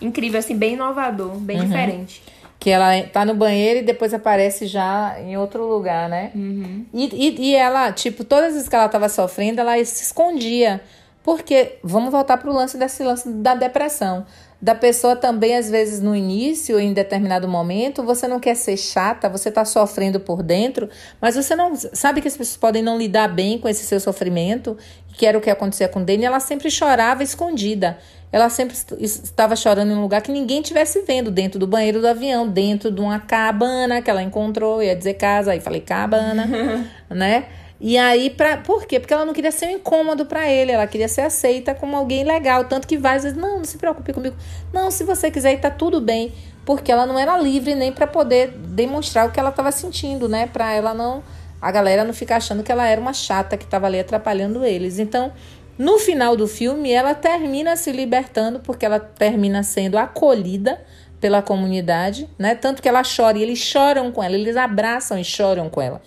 [0.00, 1.64] incrível, assim, bem inovador, bem Uhum.
[1.66, 2.22] diferente.
[2.58, 6.30] Que ela tá no banheiro e depois aparece já em outro lugar, né?
[6.34, 6.86] Uhum.
[6.94, 10.80] E, e, e ela, tipo, todas as vezes que ela tava sofrendo, ela se escondia.
[11.22, 14.26] Porque, vamos voltar pro lance desse lance da depressão.
[14.60, 19.28] Da pessoa também, às vezes, no início, em determinado momento, você não quer ser chata,
[19.28, 20.88] você tá sofrendo por dentro,
[21.20, 21.74] mas você não.
[21.74, 24.76] Sabe que as pessoas podem não lidar bem com esse seu sofrimento,
[25.14, 27.98] que era o que acontecia com Dani, ela sempre chorava escondida.
[28.30, 32.00] Ela sempre est- estava chorando em um lugar que ninguém estivesse vendo, dentro do banheiro
[32.00, 36.46] do avião, dentro de uma cabana que ela encontrou, ia dizer casa, aí falei cabana,
[37.10, 37.46] né?
[37.84, 39.00] E aí, pra, por quê?
[39.00, 42.22] Porque ela não queria ser um incômodo pra ele, ela queria ser aceita como alguém
[42.22, 42.64] legal.
[42.66, 44.36] Tanto que várias vezes, não, não se preocupe comigo.
[44.72, 46.32] Não, se você quiser tá tudo bem.
[46.64, 50.46] Porque ela não era livre nem pra poder demonstrar o que ela tava sentindo, né?
[50.46, 51.24] Pra ela não.
[51.60, 55.00] A galera não ficar achando que ela era uma chata que tava ali atrapalhando eles.
[55.00, 55.32] Então,
[55.76, 60.80] no final do filme, ela termina se libertando, porque ela termina sendo acolhida
[61.20, 62.54] pela comunidade, né?
[62.54, 66.00] Tanto que ela chora e eles choram com ela, eles abraçam e choram com ela.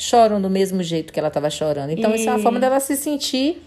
[0.00, 1.90] Choram do mesmo jeito que ela estava chorando.
[1.90, 3.62] Então, isso é uma E- forma dela se sentir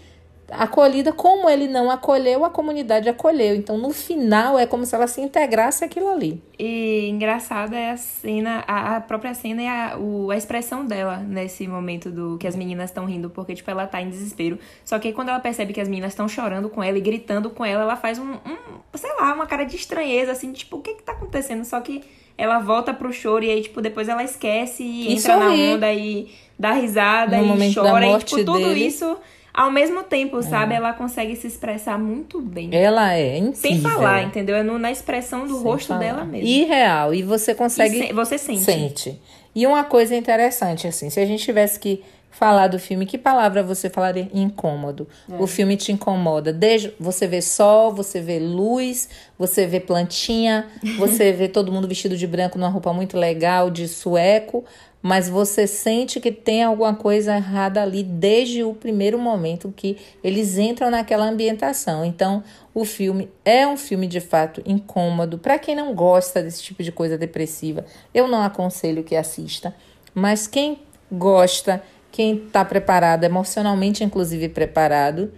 [0.50, 3.54] acolhida como ele não acolheu, a comunidade acolheu.
[3.54, 6.42] Então, no final, é como se ela se integrasse aquilo ali.
[6.58, 11.16] E engraçada é a cena, a, a própria cena e a, o, a expressão dela
[11.18, 14.58] nesse momento do que as meninas estão rindo, porque, tipo, ela tá em desespero.
[14.84, 17.48] Só que aí, quando ela percebe que as meninas estão chorando com ela e gritando
[17.48, 18.56] com ela, ela faz um, um,
[18.94, 21.64] sei lá, uma cara de estranheza, assim, tipo, o que que tá acontecendo?
[21.64, 22.02] Só que
[22.36, 25.74] ela volta pro choro e aí, tipo, depois ela esquece e, E entra na sorri.
[25.74, 28.06] onda e dá risada No e chora.
[28.06, 28.86] E, tipo, tudo dele.
[28.86, 29.16] isso
[29.54, 30.74] ao mesmo tempo, sabe?
[30.74, 32.70] Ela consegue se expressar muito bem.
[32.72, 33.54] Ela é incrível.
[33.60, 34.56] Sem falar, entendeu?
[34.56, 36.00] É no- na expressão do Sem rosto falar.
[36.00, 36.46] dela mesmo.
[36.48, 37.12] E real.
[37.12, 37.98] E você consegue.
[37.98, 38.60] E se- você sente.
[38.62, 39.20] Sente.
[39.54, 43.62] E uma coisa interessante, assim, se a gente tivesse que falar do filme, que palavra
[43.62, 44.28] você falaria?
[44.32, 45.06] Incômodo.
[45.38, 46.52] O filme te incomoda.
[46.52, 50.66] Desde você vê sol, você vê luz, você vê plantinha,
[50.98, 54.64] você vê todo mundo vestido de branco numa roupa muito legal, de sueco,
[55.02, 60.56] mas você sente que tem alguma coisa errada ali desde o primeiro momento que eles
[60.56, 62.04] entram naquela ambientação.
[62.04, 62.42] Então,
[62.72, 65.38] o filme é um filme de fato incômodo.
[65.38, 69.74] Para quem não gosta desse tipo de coisa depressiva, eu não aconselho que assista.
[70.14, 70.78] Mas quem
[71.10, 71.82] gosta,
[72.12, 75.32] quem está preparado, emocionalmente inclusive preparado,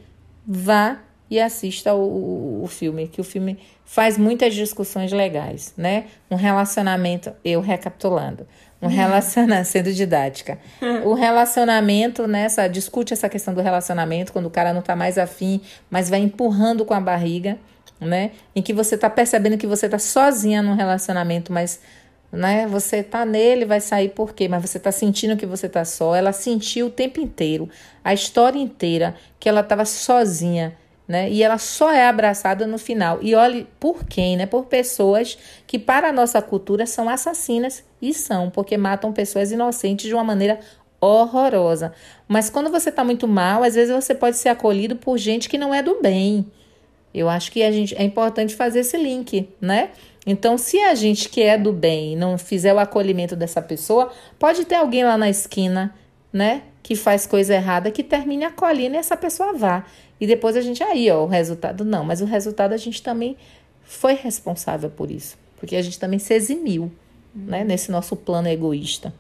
[0.47, 0.99] vá
[1.31, 6.07] e assista o, o, filme, que o filme faz muitas discussões legais, né?
[6.31, 8.47] Um relacionamento, eu recapitulando,
[8.83, 10.59] um relacionamento, sendo didática,
[11.05, 12.43] o relacionamento, né?
[12.43, 16.21] Essa, discute essa questão do relacionamento, quando o cara não tá mais afim, mas vai
[16.21, 17.57] empurrando com a barriga,
[18.01, 18.33] né?
[18.55, 21.81] Em que você tá percebendo que você tá sozinha num relacionamento, mas
[22.35, 22.66] né?
[22.66, 24.49] Você tá nele, vai sair por quê?
[24.49, 26.14] Mas você tá sentindo que você tá só.
[26.14, 27.68] Ela sentiu o tempo inteiro,
[28.03, 31.31] a história inteira, que ela tava sozinha, né?
[31.31, 33.18] E ela só é abraçada no final.
[33.23, 34.47] E olhe por quem, né?
[34.47, 40.07] Por pessoas que para a nossa cultura são assassinas e são, porque matam pessoas inocentes
[40.07, 40.59] de uma maneira
[41.01, 41.92] horrorosa.
[42.27, 45.59] Mas quando você tá muito mal, às vezes você pode ser acolhido por gente que
[45.59, 46.47] não é do bem.
[47.12, 49.90] Eu acho que a gente é importante fazer esse link, né?
[50.27, 54.65] Então, se a gente que é do bem não fizer o acolhimento dessa pessoa, pode
[54.65, 55.95] ter alguém lá na esquina,
[56.33, 59.85] né, que faz coisa errada, que termine acolhendo e essa pessoa vá.
[60.21, 63.37] E depois a gente aí, ó, o resultado não, mas o resultado a gente também
[63.83, 66.91] foi responsável por isso, porque a gente também se eximiu,
[67.35, 69.12] né, nesse nosso plano egoísta.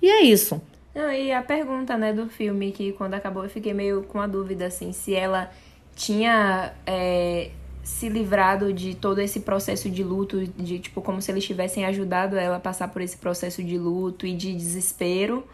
[0.00, 0.60] E é isso.
[0.94, 4.26] Não, e a pergunta, né, do filme, que quando acabou eu fiquei meio com a
[4.26, 5.50] dúvida, assim, se ela
[5.94, 7.50] tinha é,
[7.82, 12.36] se livrado de todo esse processo de luto, de tipo, como se eles tivessem ajudado
[12.36, 15.46] ela a passar por esse processo de luto e de desespero,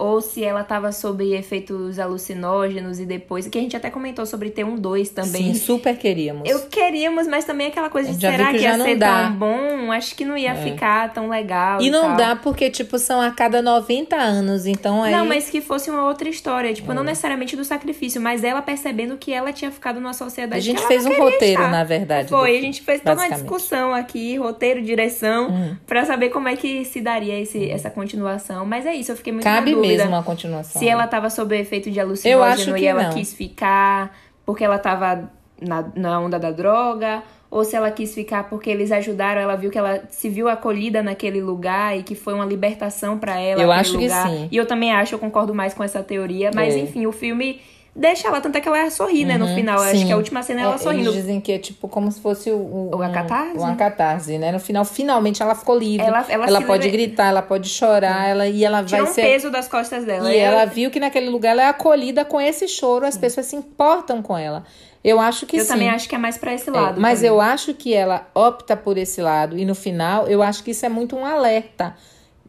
[0.00, 4.48] ou se ela tava sob efeitos alucinógenos e depois, que a gente até comentou sobre
[4.50, 5.52] ter um 2 também.
[5.52, 6.48] Sim, super queríamos.
[6.48, 9.20] Eu queríamos, mas também aquela coisa de será que que, ia ser dá.
[9.20, 9.22] É.
[9.24, 9.92] tão bom?
[9.92, 11.82] Acho que não ia ficar tão legal.
[11.82, 12.16] E não tal.
[12.16, 15.12] dá porque, tipo, são a cada 90 anos, então aí...
[15.12, 16.72] Não, mas que fosse uma outra história.
[16.72, 20.62] Tipo, não necessariamente do sacrifício, mas ela percebendo que ela tinha ficado numa sociedade A
[20.62, 21.70] gente fez um roteiro, estar.
[21.70, 23.26] na verdade, Foi, a gente fez toda uma.
[23.26, 23.30] Hum.
[23.30, 28.64] discussão aqui, roteiro, direção, pra saber como é que se daria esse, essa continuação.
[28.66, 29.89] Mas é isso, eu fiquei muito Cabe na dúvida.
[29.96, 30.80] Mesmo uma continuação.
[30.80, 33.12] Se ela tava sob efeito de alucinógeno que e ela não.
[33.12, 35.30] quis ficar porque ela tava
[35.60, 39.70] na, na onda da droga, ou se ela quis ficar porque eles ajudaram, ela viu
[39.70, 43.60] que ela se viu acolhida naquele lugar e que foi uma libertação pra ela.
[43.60, 44.28] Eu acho que lugar.
[44.28, 44.48] sim.
[44.50, 46.50] E eu também acho, eu concordo mais com essa teoria.
[46.54, 46.78] Mas É.
[46.78, 47.60] enfim, o filme
[47.94, 49.76] deixa ela, tanto é que ela sorri, né, no final.
[49.82, 51.10] Eu Acho que a última cena é ela É, sorrindo.
[51.10, 53.58] Eles dizem que é tipo como se fosse o, o, Uma um- catarse?
[53.58, 54.52] Uma catarse, né?
[54.52, 56.06] No final, finalmente ela ficou livre.
[56.06, 59.22] Ela- ela se pode gritar, ela pode chorar, ela, e ela Tirou vai um ser.
[59.22, 60.32] peso das costas dela.
[60.32, 63.46] E Eu- ela viu que naquele lugar ela é acolhida com esse choro, as pessoas
[63.46, 64.64] se importam com ela.
[65.02, 65.68] Eu acho que eu sim.
[65.68, 67.00] também acho que é mais pra esse É, lado.
[67.00, 67.30] mas também.
[67.30, 70.84] eu acho que ela opta por esse lado e no final eu acho que isso
[70.84, 71.96] é muito um alerta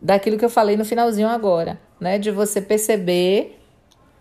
[0.02, 2.18] daquilo que eu falei no finalzinho agora, né?
[2.20, 3.58] De você perceber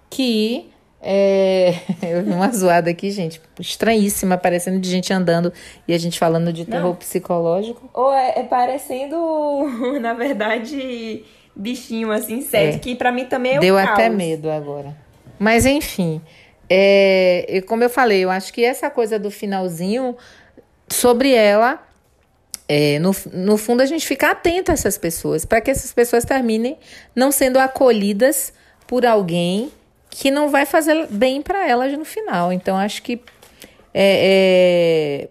[0.08, 0.70] que
[1.02, 1.74] é...
[2.02, 5.52] eu vi uma zoada aqui, gente, estranhíssima, parecendo de gente andando
[5.88, 7.88] e a gente falando de terror psicológico.
[7.94, 9.16] Ou é, é parecendo,
[10.00, 11.24] na verdade,
[11.56, 12.78] bichinho assim, sério, É.
[12.78, 13.90] que pra mim também é um Deu caos.
[13.90, 14.94] até medo agora.
[15.38, 16.20] Mas enfim,
[16.68, 20.14] é, como eu falei, eu acho que essa coisa do finalzinho
[20.86, 21.82] sobre ela,
[22.68, 26.24] é, no, no fundo a gente fica atento a essas pessoas, para que essas pessoas
[26.24, 26.78] terminem
[27.16, 28.52] não sendo acolhidas
[28.86, 29.72] por alguém
[30.10, 32.52] que não vai fazer bem para elas no final.
[32.52, 33.20] Então acho que
[33.94, 35.28] é,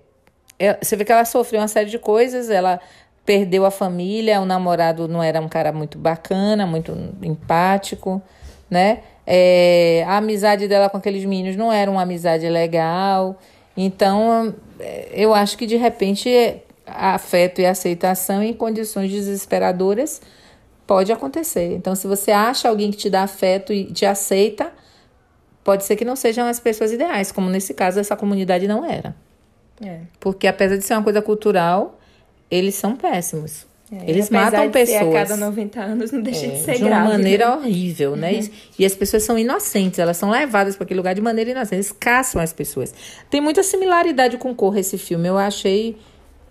[0.59, 2.79] é, é, você vê que ela sofreu uma série de coisas, ela
[3.25, 8.21] perdeu a família, o namorado não era um cara muito bacana, muito empático,
[8.69, 8.99] né?
[9.25, 13.37] É, a amizade dela com aqueles meninos não era uma amizade legal.
[13.77, 20.21] Então, é, eu acho que de repente afeto e aceitação em condições desesperadoras
[20.87, 21.75] pode acontecer.
[21.75, 24.68] Então, se você acha alguém que te dá afeto e te aceita,
[25.63, 29.15] pode ser que não sejam as pessoas ideais, como nesse caso essa comunidade não era.
[29.83, 29.99] É.
[30.19, 31.99] Porque apesar de ser uma coisa cultural,
[32.51, 33.67] eles são péssimos.
[33.91, 35.15] É, eles matam de ser pessoas.
[35.15, 37.07] a cada 90 anos, não deixa É, de ser de uma grave.
[37.09, 37.55] maneira né?
[37.55, 38.33] horrível, né?
[38.35, 41.75] E- E as pessoas são inocentes, elas são levadas para aquele lugar de maneira inocente,
[41.75, 42.93] eles caçam as pessoas.
[43.31, 45.97] Tem muita similaridade com Corra esse filme, eu achei.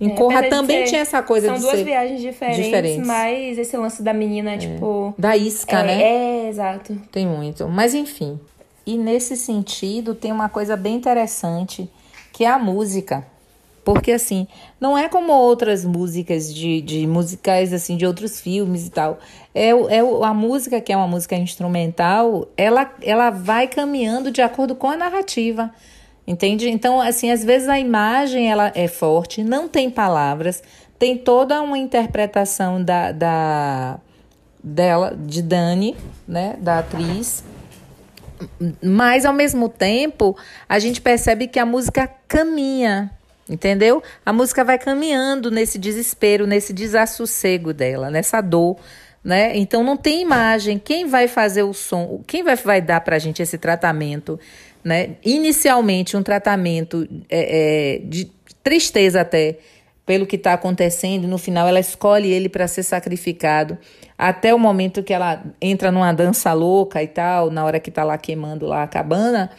[0.01, 3.07] Em É, Corra também ser- tinha essa coisa São de duas ser viagens diferentes, diferentes.
[3.07, 5.15] mas esse lance da menina, tipo.
[5.17, 6.03] da isca, é, né?
[6.03, 6.97] é, exato.
[7.13, 7.69] Tem muito.
[7.69, 8.39] Mas enfim.
[8.89, 11.91] E nesse sentido, tem uma coisa bem interessante,
[12.33, 13.23] que é a música.
[13.85, 14.49] Porque assim,
[14.81, 19.19] não é como outras músicas de, de musicais assim de outros filmes e tal.
[19.55, 24.75] É, é a música que é uma música instrumental, ela, ela vai caminhando de acordo
[24.75, 25.71] com a narrativa.
[26.27, 26.71] Entende?
[26.71, 30.63] Então, assim, às vezes a imagem ela é forte, não tem palavras,
[30.99, 34.01] tem toda uma interpretação da, da
[34.65, 35.95] dela, de Dani,
[36.27, 37.45] né, da atriz.
[38.83, 40.37] Mas ao mesmo tempo,
[40.69, 43.11] a gente percebe que a música caminha,
[43.49, 44.03] entendeu?
[44.25, 48.77] A música vai caminhando nesse desespero, nesse desassossego dela, nessa dor,
[49.23, 49.57] né?
[49.57, 50.79] Então não tem imagem.
[50.79, 52.23] Quem vai fazer o som?
[52.27, 54.39] Quem vai, vai dar pra gente esse tratamento,
[54.83, 55.17] né?
[55.25, 58.31] Inicialmente um tratamento é, é, de
[58.63, 59.59] tristeza até
[60.09, 61.29] pelo que está acontecendo.
[61.29, 63.77] No final, ela escolhe ele para ser sacrificado.
[64.17, 68.03] Até o momento que ela entra numa dança louca e tal, na hora que está
[68.03, 69.51] lá queimando lá a cabana,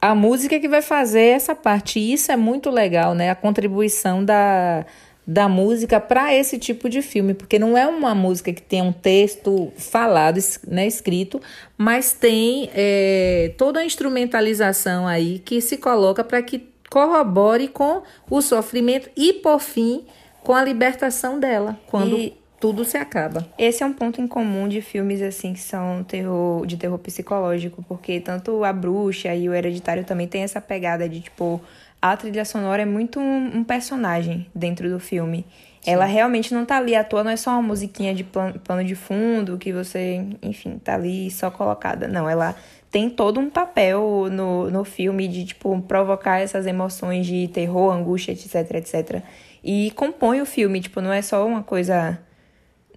[0.00, 1.98] a música é que vai fazer essa parte.
[1.98, 3.28] E isso é muito legal, né?
[3.28, 4.86] A contribuição da,
[5.26, 8.92] da música para esse tipo de filme, porque não é uma música que tem um
[8.92, 10.38] texto falado,
[10.68, 11.40] né, escrito,
[11.76, 18.40] mas tem é, toda a instrumentalização aí que se coloca para que corrobore com o
[18.40, 20.04] sofrimento e, por fim,
[20.42, 23.46] com a libertação dela, quando E- tudo se acaba.
[23.56, 27.84] Esse é um ponto em comum de filmes assim que são terror, de terror psicológico,
[27.86, 31.60] porque tanto a bruxa e o hereditário também tem essa pegada de tipo
[32.00, 35.44] a trilha sonora é muito um, um personagem dentro do filme.
[35.86, 38.84] Ela realmente não tá ali à toa, não é só uma musiquinha de plan- plano
[38.84, 42.06] de fundo que você, enfim, tá ali só colocada.
[42.06, 42.54] Não, ela
[42.90, 48.32] tem todo um papel no, no filme de, tipo, provocar essas emoções de terror, angústia,
[48.32, 49.22] etc, etc.
[49.62, 52.18] E compõe o filme, tipo, não é só uma coisa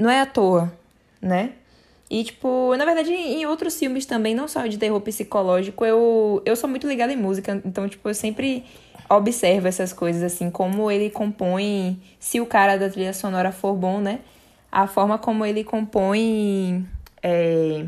[0.02, 0.72] não é à toa,
[1.22, 1.52] né?
[2.10, 6.56] E, tipo, na verdade, em outros filmes também, não só de terror psicológico, eu, eu
[6.56, 8.66] sou muito ligada em música, então, tipo, eu sempre
[9.10, 14.00] observo essas coisas, assim, como ele compõe, se o cara da trilha sonora for bom,
[14.02, 14.20] né?
[14.72, 16.86] A forma como ele compõe
[17.22, 17.86] é,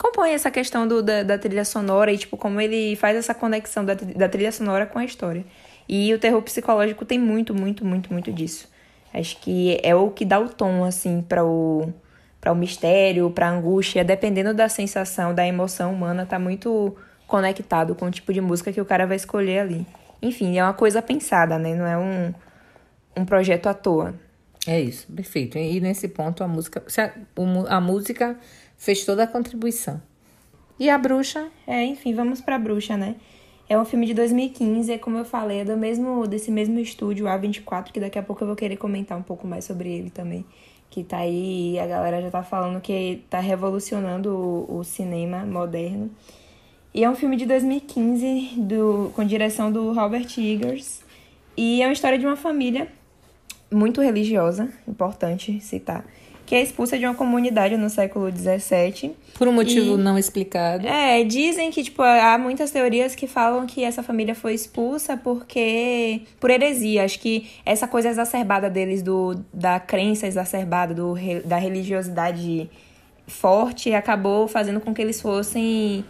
[0.00, 3.84] compõe essa questão do, da, da, trilha sonora e, tipo, como ele faz essa conexão
[3.84, 5.44] da, da trilha sonora com a história.
[5.86, 8.66] E o terror psicológico tem muito, muito, muito, muito disso.
[9.12, 11.92] Acho que é o que dá o tom, assim, para o,
[12.40, 14.02] pra o mistério, pra angústia.
[14.02, 16.96] Dependendo da sensação, da emoção humana, tá muito
[17.26, 19.86] conectado com o tipo de música que o cara vai escolher ali.
[20.22, 21.74] Enfim, é uma coisa pensada, né?
[21.74, 22.32] Não é um,
[23.18, 24.14] um projeto à toa.
[24.66, 25.58] É isso, perfeito.
[25.58, 26.82] E nesse ponto a música,
[27.68, 28.38] a, a música
[28.80, 30.00] fez toda a contribuição.
[30.78, 31.48] E a bruxa?
[31.66, 33.16] É, enfim, vamos pra bruxa, né?
[33.68, 37.26] É um filme de 2015, é como eu falei, é do mesmo, desse mesmo estúdio,
[37.26, 40.46] A24, que daqui a pouco eu vou querer comentar um pouco mais sobre ele também.
[40.88, 46.10] Que tá aí, a galera já tá falando que tá revolucionando o, o cinema moderno.
[46.94, 51.02] E é um filme de 2015, do, com direção do Robert Eggers.
[51.54, 52.88] E é uma história de uma família
[53.70, 56.04] muito religiosa, importante citar,
[56.50, 59.14] que é expulsa de uma comunidade no século XVII.
[59.34, 60.84] Por um motivo e, não explicado.
[60.84, 66.22] É, dizem que, tipo, há muitas teorias que falam que essa família foi expulsa porque...
[66.40, 67.04] por heresia.
[67.04, 72.68] Acho que essa coisa exacerbada deles, do, da crença exacerbada, do, da religiosidade
[73.28, 76.04] forte, acabou fazendo com que eles fossem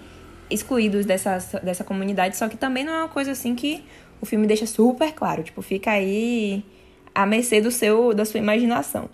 [0.48, 2.38] excluídos dessa, dessa comunidade.
[2.38, 3.84] Só que também não é uma coisa assim que
[4.22, 5.42] o filme deixa super claro.
[5.42, 6.64] Tipo, fica aí
[7.14, 9.10] à mercê do seu, da sua imaginação.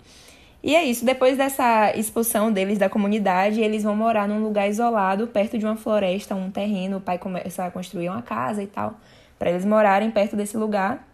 [0.63, 5.27] E é isso, depois dessa expulsão deles da comunidade, eles vão morar num lugar isolado,
[5.27, 6.97] perto de uma floresta, um terreno.
[6.97, 8.95] O pai começa a construir uma casa e tal,
[9.37, 11.07] para eles morarem perto desse lugar.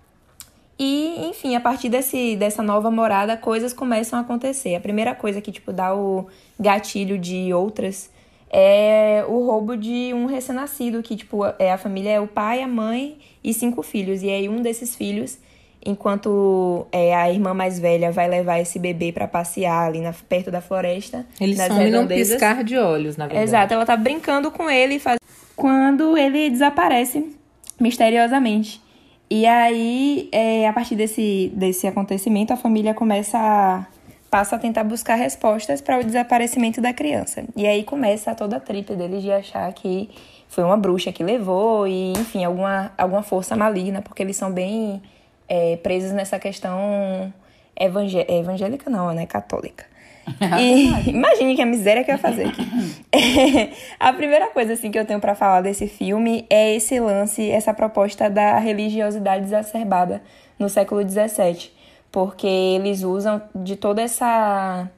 [0.80, 4.76] E, enfim, a partir desse, dessa nova morada, coisas começam a acontecer.
[4.76, 6.28] A primeira coisa que, tipo, dá o
[6.60, 8.10] gatilho de outras
[8.50, 12.68] é o roubo de um recém-nascido, que, tipo, é a família é o pai, a
[12.68, 14.24] mãe e cinco filhos.
[14.24, 15.38] E aí um desses filhos
[15.86, 20.50] enquanto é, a irmã mais velha vai levar esse bebê para passear ali na, perto
[20.50, 21.26] da floresta.
[21.40, 23.44] Ele some num piscar de olhos, na verdade.
[23.44, 25.18] Exato, ela tá brincando com ele faz...
[25.56, 27.36] quando ele desaparece
[27.80, 28.82] misteriosamente.
[29.30, 33.86] E aí, é, a partir desse, desse acontecimento, a família começa a
[34.30, 37.44] passa a tentar buscar respostas para o desaparecimento da criança.
[37.56, 40.10] E aí começa toda a trip deles de achar que
[40.48, 45.04] foi uma bruxa que levou e, enfim, alguma, alguma força maligna, porque eles são bem
[45.48, 47.34] é, presos nessa questão
[47.80, 49.26] evangé evangélica, não, né?
[49.26, 49.86] Católica.
[50.60, 52.64] E imagine que a miséria que eu ia fazer aqui.
[54.00, 57.74] a primeira coisa assim que eu tenho para falar desse filme é esse lance, essa
[57.74, 60.22] proposta da religiosidade exacerbada
[60.58, 61.72] no século XVII,
[62.12, 64.89] porque eles usam de toda essa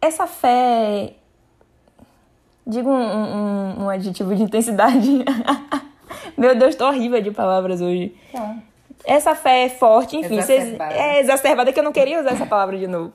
[0.00, 1.12] essa fé,
[2.66, 5.24] digo um, um, um adjetivo de intensidade.
[6.36, 8.14] Meu Deus, tô horrível de palavras hoje.
[8.32, 8.56] Tá
[9.08, 10.94] essa fé é forte, enfim, exacerbada.
[10.94, 13.12] Cês, é exacerbada que eu não queria usar essa palavra de novo.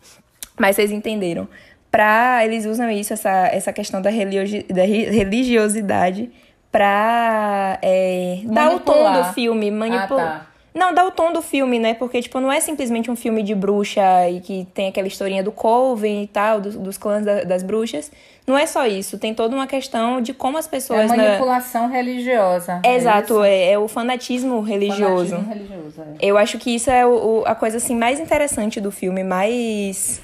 [0.59, 1.47] Mas vocês entenderam.
[1.91, 6.31] Pra, eles usam isso, essa, essa questão da, religio, da religiosidade
[6.71, 10.25] pra é, dar o tom do filme, manipular.
[10.25, 10.47] Ah, tá.
[10.73, 11.93] Não, dá o tom do filme, né?
[11.93, 15.51] Porque, tipo, não é simplesmente um filme de bruxa e que tem aquela historinha do
[15.51, 18.11] Coven e tal, do, dos clãs da, das bruxas.
[18.45, 19.17] Não é só isso.
[19.17, 21.11] Tem toda uma questão de como as pessoas.
[21.11, 21.95] É manipulação na...
[21.95, 22.81] religiosa.
[22.83, 25.37] É Exato, é, é, o fanatismo religioso.
[25.37, 26.15] Fanatismo religioso é.
[26.19, 30.21] Eu acho que isso é o, o, a coisa assim mais interessante do filme, mais.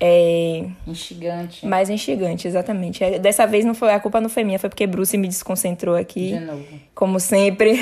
[0.00, 0.64] É...
[0.86, 1.66] Instigante.
[1.66, 3.04] Mais instigante, exatamente.
[3.04, 5.94] É, dessa vez não foi, a culpa não foi minha, foi porque Bruce me desconcentrou
[5.94, 6.28] aqui.
[6.32, 6.64] De novo.
[6.94, 7.78] Como sempre.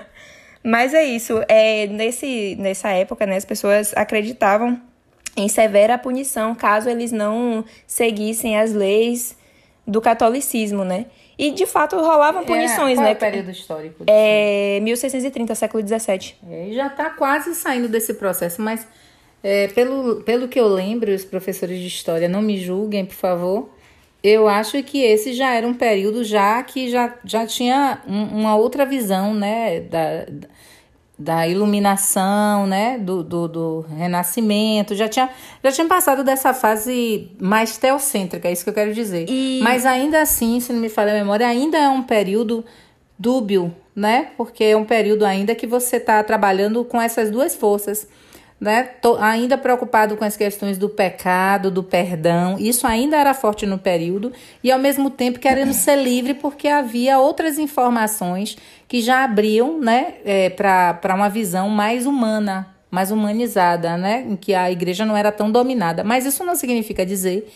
[0.62, 1.42] Mas é isso.
[1.48, 4.78] É, nesse, nessa época, né, as pessoas acreditavam
[5.40, 9.36] em severa punição caso eles não seguissem as leis
[9.86, 11.06] do catolicismo, né?
[11.38, 13.10] E de fato rolavam é, punições, é, né?
[13.10, 14.04] É o período histórico?
[14.06, 16.34] É 1630, século XVII.
[16.50, 18.86] É, já está quase saindo desse processo, mas
[19.42, 23.70] é, pelo, pelo que eu lembro, os professores de história não me julguem, por favor.
[24.22, 28.54] Eu acho que esse já era um período já que já, já tinha um, uma
[28.54, 30.26] outra visão, né, da,
[31.20, 35.28] da iluminação, né, do, do, do, renascimento, já tinha,
[35.62, 39.26] já tinha passado dessa fase mais teocêntrica, é isso que eu quero dizer.
[39.28, 39.60] E...
[39.62, 42.64] Mas ainda assim, se não me falha a memória, ainda é um período
[43.18, 48.08] dúbio, né, porque é um período ainda que você está trabalhando com essas duas forças,
[48.58, 48.82] né?
[49.00, 52.56] Tô ainda preocupado com as questões do pecado, do perdão.
[52.58, 57.18] Isso ainda era forte no período e ao mesmo tempo querendo ser livre porque havia
[57.18, 58.58] outras informações
[58.90, 64.52] que já abriam, né, é, para uma visão mais humana, mais humanizada, né, em que
[64.52, 66.02] a igreja não era tão dominada.
[66.02, 67.48] Mas isso não significa dizer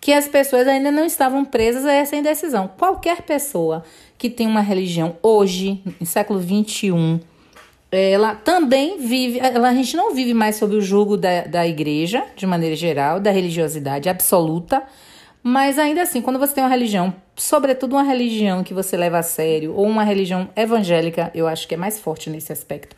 [0.00, 2.70] que as pessoas ainda não estavam presas a essa indecisão.
[2.78, 3.82] Qualquer pessoa
[4.16, 7.18] que tem uma religião hoje, no século 21
[7.90, 12.22] ela também vive, ela, a gente não vive mais sob o jugo da, da igreja,
[12.36, 14.84] de maneira geral, da religiosidade absoluta,
[15.42, 19.22] Mas ainda assim, quando você tem uma religião, sobretudo uma religião que você leva a
[19.22, 22.96] sério, ou uma religião evangélica, eu acho que é mais forte nesse aspecto.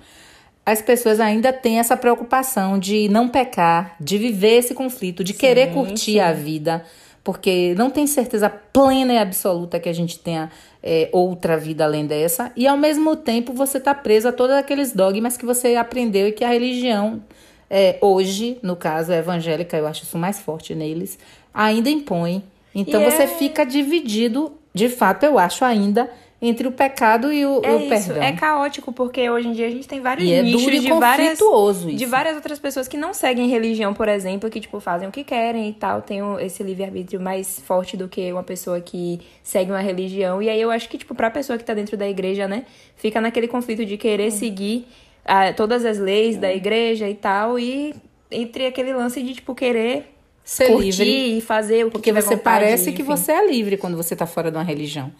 [0.64, 5.72] As pessoas ainda têm essa preocupação de não pecar, de viver esse conflito, de querer
[5.72, 6.20] curtir sim.
[6.20, 6.84] a vida,
[7.24, 10.50] porque não tem certeza plena e absoluta que a gente tenha
[10.82, 14.92] é, outra vida além dessa, e ao mesmo tempo você está preso a todos aqueles
[14.92, 17.22] dogmas que você aprendeu e que a religião,
[17.68, 21.18] é, hoje, no caso, a evangélica, eu acho isso mais forte neles,
[21.52, 22.44] ainda impõe.
[22.74, 26.10] Então E você é- fica dividido, de fato, eu acho ainda,
[26.40, 28.22] entre o pecado e o, É o isso, perdão.
[28.22, 30.78] é caótico, porque hoje em dia a gente tem vários E é nichos duro e
[30.78, 32.06] de várias, conflituoso de isso.
[32.08, 35.68] várias outras pessoas que não seguem religião, por exemplo, que, tipo, fazem o que querem
[35.68, 40.40] e tal, tem esse livre-arbítrio mais forte do que uma pessoa que segue uma religião.
[40.40, 42.64] E aí eu acho que, tipo, pra pessoa que tá dentro da igreja, né,
[42.94, 44.86] fica naquele conflito de querer seguir
[45.24, 47.94] ah, todas as leis da igreja e tal, e
[48.30, 50.14] entre aquele lance de, tipo, querer
[50.50, 51.38] Ser curtir livre.
[51.38, 53.10] e fazer o que Porque você vontade, parece que enfim.
[53.16, 55.12] você é livre quando você está fora de uma religião.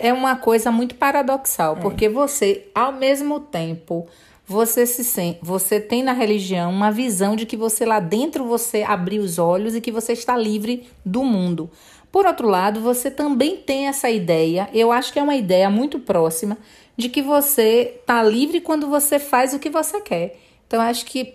[0.00, 0.98] É uma coisa muito É.
[0.98, 4.06] paradoxal, porque você, ao mesmo tempo,
[4.46, 8.84] você se sente, você tem na religião uma visão de que você lá dentro você
[8.84, 11.68] abriu os olhos e que você está livre do mundo.
[12.12, 15.98] Por outro lado, você também tem essa ideia, eu acho que é uma ideia muito
[15.98, 16.56] próxima,
[16.96, 20.38] de que você está livre quando você faz o que você quer.
[20.66, 21.34] Então, eu acho que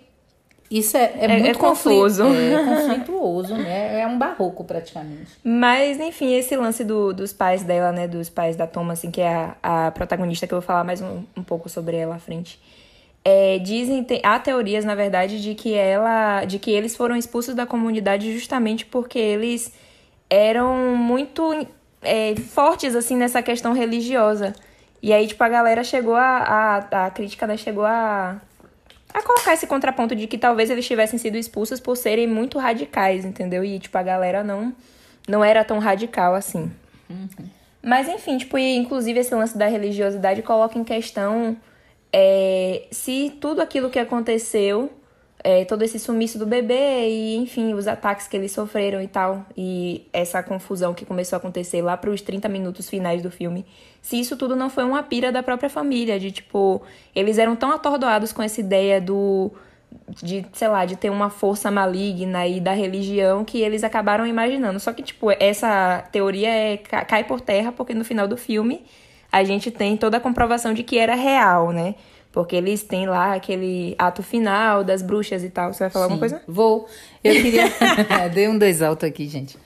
[0.71, 2.23] isso é, é, É- muito é confuso.
[2.23, 3.99] É conflituoso, né?
[4.01, 5.31] É um barroco praticamente.
[5.43, 8.07] Mas, enfim, esse lance do- dos pais dela, né?
[8.07, 11.01] Dos pais da Thomas, assim, que é a, a protagonista, que eu vou falar mais
[11.01, 12.57] um, um pouco sobre ela à frente.
[13.23, 16.45] É, dizem, tem, há teorias, na verdade, de que ela.
[16.45, 19.71] de que eles foram expulsos da comunidade justamente porque eles
[20.29, 21.67] eram muito
[22.01, 24.53] é, fortes, assim, nessa questão religiosa.
[25.03, 26.79] E aí, tipo, a galera chegou a.
[26.91, 28.37] a, a crítica, né, chegou a
[29.13, 33.25] a colocar esse contraponto de que talvez eles tivessem sido expulsos por serem muito radicais,
[33.25, 33.63] entendeu?
[33.63, 34.73] E, tipo, a galera não,
[35.27, 36.71] não era tão radical assim.
[37.83, 41.57] Mas, enfim, tipo, e, inclusive esse lance da religiosidade coloca em questão
[42.13, 44.91] é, se tudo aquilo que aconteceu,
[45.43, 49.45] é, todo esse sumiço do bebê e, enfim, os ataques que eles sofreram e tal,
[49.57, 53.65] e essa confusão que começou a acontecer lá pros 30 minutos finais do filme,
[54.01, 56.81] se isso tudo não foi uma pira da própria família, de tipo,
[57.15, 59.51] eles eram tão atordoados com essa ideia do
[60.23, 64.79] de, sei lá, de ter uma força maligna e da religião que eles acabaram imaginando.
[64.79, 68.85] Só que, tipo, essa teoria é, ca- cai por terra porque no final do filme
[69.31, 71.95] a gente tem toda a comprovação de que era real, né?
[72.31, 75.73] Porque eles têm lá aquele ato final das bruxas e tal.
[75.73, 76.45] Você vai falar alguma Sim, coisa?
[76.47, 76.87] Vou.
[77.23, 77.65] Eu queria.
[78.33, 79.57] Dei um dois alto aqui, gente.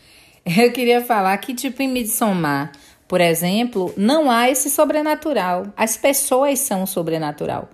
[0.45, 2.71] Eu queria falar que, tipo, em Midsommar,
[3.07, 5.67] por exemplo, não há esse sobrenatural.
[5.75, 7.69] As pessoas são o sobrenatural.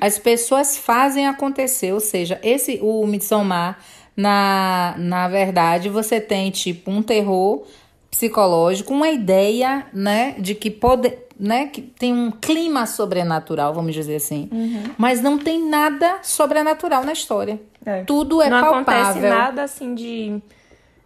[0.00, 1.92] As pessoas fazem acontecer.
[1.92, 3.78] Ou seja, esse o Midsommar,
[4.16, 7.64] na, na verdade, você tem, tipo, um terror
[8.12, 11.10] psicológico, uma ideia, né, de que pode,
[11.44, 14.48] né, que tem um clima sobrenatural, vamos dizer assim.
[14.96, 17.60] Mas não tem nada sobrenatural na história.
[17.84, 18.04] É.
[18.04, 19.02] Tudo é não palpável.
[19.02, 20.40] acontece nada assim de.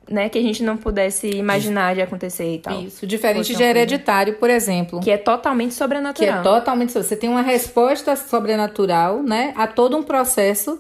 [0.09, 2.81] Né, que a gente não pudesse imaginar de acontecer e tal.
[2.81, 5.01] Isso, diferente de coisa- Hereditário, por exemplo.
[5.01, 6.39] Que é totalmente Que sobrenatural.
[6.39, 6.93] é totalmente.
[6.93, 9.53] Você tem uma resposta sobrenatural, né?
[9.57, 10.79] A todo um processo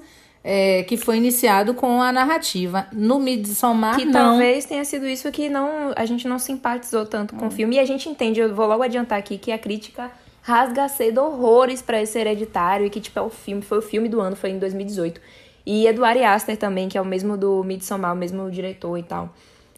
[0.49, 2.87] é, que foi iniciado com a narrativa.
[2.93, 4.13] No Midsommar, Que não.
[4.13, 7.75] talvez tenha sido isso que não a gente não simpatizou tanto com o filme.
[7.75, 10.09] E a gente entende, eu vou logo adiantar aqui, que a crítica
[10.43, 14.09] rasga cedo horrores pra esse hereditário e que, tipo, é o filme, foi o filme
[14.09, 15.21] do ano, foi em 2018.
[15.67, 18.97] E é do Ari Aster também, que é o mesmo do Midsommar, o mesmo diretor
[18.97, 19.35] e tal.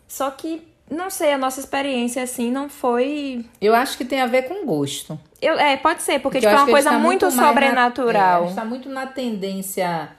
[0.07, 0.61] Só que,
[0.91, 3.43] não sei, a nossa experiência, assim, não foi...
[3.59, 5.19] Eu acho que tem a ver com gosto.
[5.41, 8.41] Eu, é, pode ser, porque, Porque tipo, é uma coisa tá muito, na- sobrenatural.
[8.41, 10.11] é, a gente tá muito na tendência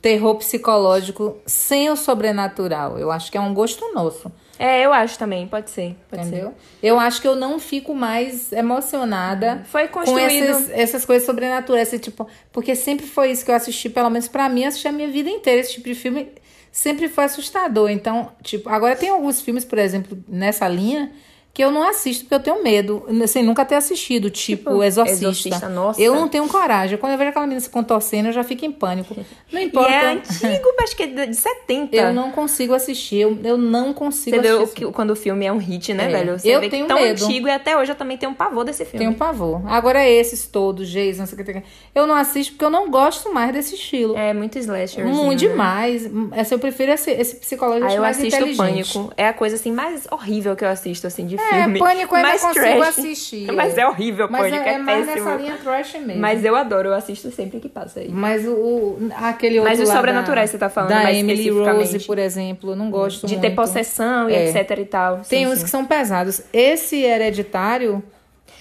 [0.00, 2.98] terror psicológico sem o sobrenatural.
[2.98, 4.30] Eu acho que é um gosto nosso.
[4.58, 5.96] É, eu acho também, pode ser.
[6.10, 6.28] Pode ser.
[6.28, 6.54] Entendeu?
[6.82, 11.88] Eu acho que eu não fico mais emocionada Foi com construído- esses- essas coisas sobrenaturais.
[11.88, 14.92] Esse tipo, porque sempre foi isso que eu assisti, pelo menos pra mim, assisti a
[14.92, 15.60] minha vida inteira.
[15.60, 16.28] Esse tipo de filme
[16.70, 17.88] sempre foi assustador.
[17.90, 21.10] Então, tipo, agora tem alguns filmes, por exemplo, nessa linha.
[21.52, 25.24] Que eu não assisto porque eu tenho medo, sem nunca ter assistido, tipo, Tipo, Exorcista.
[25.24, 26.00] Exorcista, nossa.
[26.00, 26.96] Eu não tenho coragem.
[26.96, 29.16] Quando eu vejo aquela menina se contorcendo, eu já fico em pânico.
[29.52, 29.90] Não E importa.
[29.90, 31.96] é antigo, acho que é de 70.
[31.96, 33.16] Eu não consigo assistir.
[33.22, 34.86] Eu, eu não consigo Você vê assistir.
[34.86, 36.08] que- quando o filme é um hit, né, É.
[36.08, 36.38] velho?
[36.38, 37.24] Você Eu vê que tenho tão medo.
[37.24, 38.98] antigo e até hoje eu também tenho um pavor desse filme.
[39.04, 39.60] Tenho pavor.
[39.66, 41.64] Agora esses todos, Jason, não sei o que tem.
[41.92, 44.16] Eu não assisto porque eu não gosto mais desse estilo.
[44.16, 45.04] É muito slasher.
[45.04, 46.08] Muito demais.
[46.30, 48.92] Essa, eu prefiro esse, esse psicológico eu mais assisto inteligente.
[48.94, 49.12] Pânico.
[49.16, 52.16] É a coisa assim mais horrível que eu assisto, assim, de É, filme Pânico eu
[52.16, 52.88] ainda mais consigo trash.
[52.88, 53.52] assistir.
[53.52, 55.24] Mas é horrível, Mas Pânico, é, é, é mais péssimo.
[55.24, 56.20] nessa linha trash mesmo.
[56.20, 58.08] Mas eu adoro, eu assisto sempre que passa aí.
[58.08, 61.50] Mas o, o- aquele outro Mas os sobrenaturais da, você tá falando Da mais Emily.
[61.50, 63.48] Rose, por exemplo, eu não gosto De muito.
[63.48, 64.48] ter possessão e É.
[64.50, 65.16] etc e tal.
[65.28, 65.64] Tem Sim, uns sim.
[65.64, 66.42] que são pesados.
[66.52, 68.02] Esse hereditário...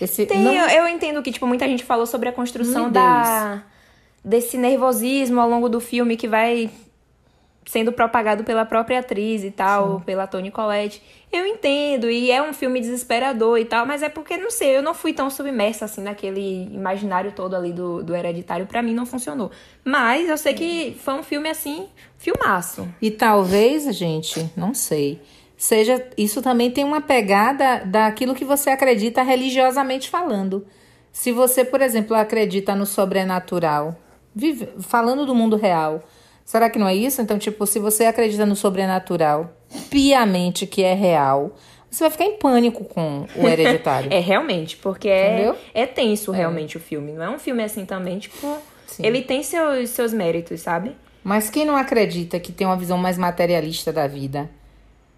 [0.02, 3.62] Esse, Tem, não- eu, eu entendo que, tipo, muita gente falou sobre a construção da
[4.24, 6.70] desse nervosismo ao longo do filme que vai
[7.66, 11.02] sendo propagado pela própria atriz e tal, pela Toni Collette.
[11.32, 14.82] Eu entendo, e é um filme desesperador e tal, mas é porque, não sei, eu
[14.82, 18.66] não fui tão submersa assim naquele imaginário todo ali do, do hereditário.
[18.66, 19.52] Pra mim não funcionou.
[19.86, 22.88] Mas eu sei que foi um filme assim, filmaço.
[23.00, 25.22] E talvez, gente, não sei,
[25.56, 30.66] seja isso também tem uma pegada daquilo que você acredita religiosamente falando.
[31.12, 33.96] Se você, por exemplo, acredita no sobrenatural,
[34.34, 36.04] vive- falando do mundo real,
[36.50, 37.22] será que não é isso?
[37.22, 39.54] Então, tipo, se você acredita no sobrenatural
[39.92, 41.56] piamente que é real,
[41.92, 44.10] você vai ficar em pânico com o hereditário.
[44.12, 47.12] É, realmente, porque é, é tenso realmente o filme.
[47.12, 48.58] Não é um filme assim também, tipo.
[48.88, 49.06] Sim.
[49.06, 50.96] Ele tem seus, seus méritos, sabe?
[51.24, 54.50] Mas quem não acredita que tem uma visão mais materialista da vida,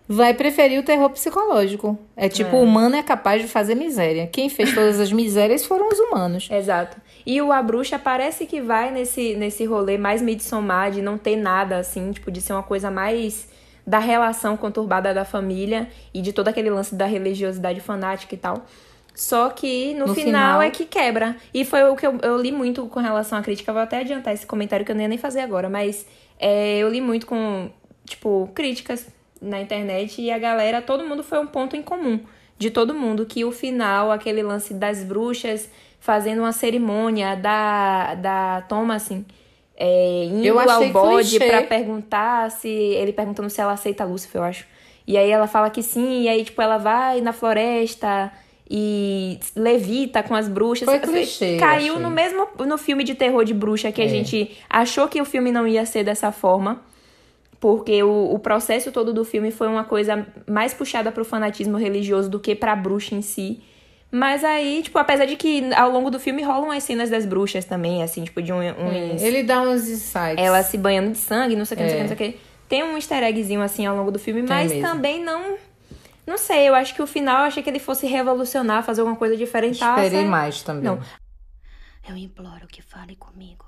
[0.05, 1.97] vai preferir o terror psicológico.
[2.17, 4.27] É tipo, o humano é capaz de fazer miséria.
[4.27, 6.49] Quem fez todas as misérias foram os humanos.
[6.51, 6.97] Exato.
[7.25, 11.35] E o A Bruxa parece que vai nesse, nesse rolê mais Midsommar, de não ter
[11.35, 13.49] nada assim, tipo, de ser uma coisa mais
[13.85, 18.65] da relação conturbada da família e de todo aquele lance da religiosidade fanática e tal.
[19.13, 21.35] Só que no, No final, final- é que quebra.
[21.53, 23.73] E foi o que eu, eu li muito com relação à crítica.
[23.73, 26.05] Vou até adiantar esse comentário que eu não ia nem fazer agora, mas
[26.39, 27.69] é, eu li muito com,
[28.05, 29.07] tipo, críticas
[29.41, 32.19] na internet e a galera, todo mundo foi um ponto em comum
[32.61, 35.67] de todo mundo, que o final, aquele lance das bruxas
[35.99, 39.25] fazendo uma cerimônia da, da Thomasin,
[39.75, 41.47] é, indo Eu ao bode clichê.
[41.49, 42.69] pra perguntar se.
[42.69, 44.65] Ele perguntando se ela aceita Lúcifer, eu acho.
[45.07, 48.31] E aí ela fala que sim, e aí, tipo, ela vai na floresta
[48.69, 50.85] e levita com as bruxas.
[50.85, 52.03] Foi clichê, eu Caiu achei.
[52.03, 54.07] no mesmo no filme de terror de bruxa que a É.
[54.07, 56.79] gente achou que o filme não ia ser dessa forma.
[57.61, 62.27] Porque o, o processo todo do filme foi uma coisa mais puxada pro fanatismo religioso
[62.27, 63.61] do que pra bruxa em si.
[64.11, 67.63] Mas aí, tipo, apesar de que ao longo do filme rolam as cenas das bruxas
[67.63, 69.21] também, assim, tipo, de um, uns...
[69.21, 70.43] Ele dá uns insights.
[70.43, 72.01] Ela se banhando de sangue, não sei o que, não sei o que, É.
[72.09, 72.39] não sei o que.
[72.67, 74.87] Tem um easter eggzinho, assim, ao longo do filme, Tem mas mesmo.
[74.87, 75.55] também não...
[76.25, 79.17] Não sei, eu acho que o final, eu achei que ele fosse revolucionar, fazer alguma
[79.17, 79.83] coisa diferente.
[79.83, 80.83] Esperei mais também.
[80.83, 80.99] Não.
[82.09, 83.65] Eu imploro que fale comigo.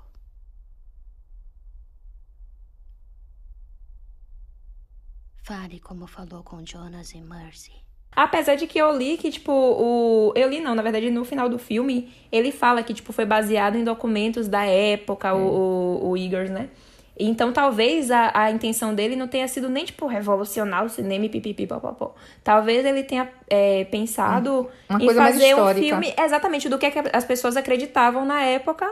[5.44, 7.72] Fale como falou com Jonas e Mercy.
[8.16, 10.32] Apesar de que eu li que, tipo, o.
[10.34, 13.76] Eu li não, na verdade, no final do filme, ele fala que, tipo, foi baseado
[13.76, 16.70] em documentos da época, o, o, o Igor, né?
[17.18, 21.28] Então, talvez a, a intenção dele não tenha sido nem, tipo, revolucionar o cinema e
[21.28, 22.14] pipipi, papapó.
[22.42, 26.90] Talvez ele tenha é, pensado Uma em coisa mais fazer um filme exatamente do que,
[26.90, 28.90] que as pessoas acreditavam na época.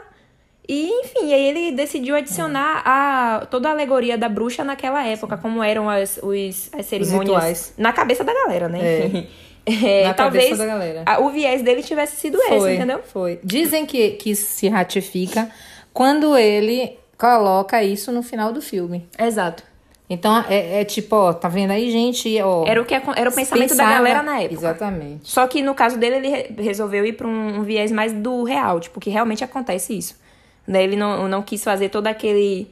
[0.69, 5.63] E, enfim, aí ele decidiu adicionar a, toda a alegoria da bruxa naquela época, como
[5.63, 8.79] eram as, os, as cerimônias na cabeça da galera, né?
[8.83, 9.07] É.
[9.07, 9.27] Enfim.
[9.65, 11.03] É, Na talvez cabeça da galera.
[11.07, 12.99] a- o viés dele tivesse sido esse, Foi, entendeu?
[13.05, 13.39] foi.
[13.45, 15.49] Dizem que, que isso se ratifica
[15.93, 19.07] quando ele coloca isso no final do filme.
[19.17, 19.63] Exato.
[20.11, 22.43] Então, é, é tipo, ó, tá vendo aí, gente?
[22.43, 24.55] Ó, Era o, que, era o pensamento da pensava- galera na época.
[24.55, 25.31] Exatamente.
[25.31, 28.43] Só que no caso dele, ele re- resolveu ir pra um, um viés mais do
[28.43, 30.21] real, tipo, que realmente acontece isso.
[30.67, 30.85] Né?
[30.85, 32.71] Ele não, não quis fazer todo aquele.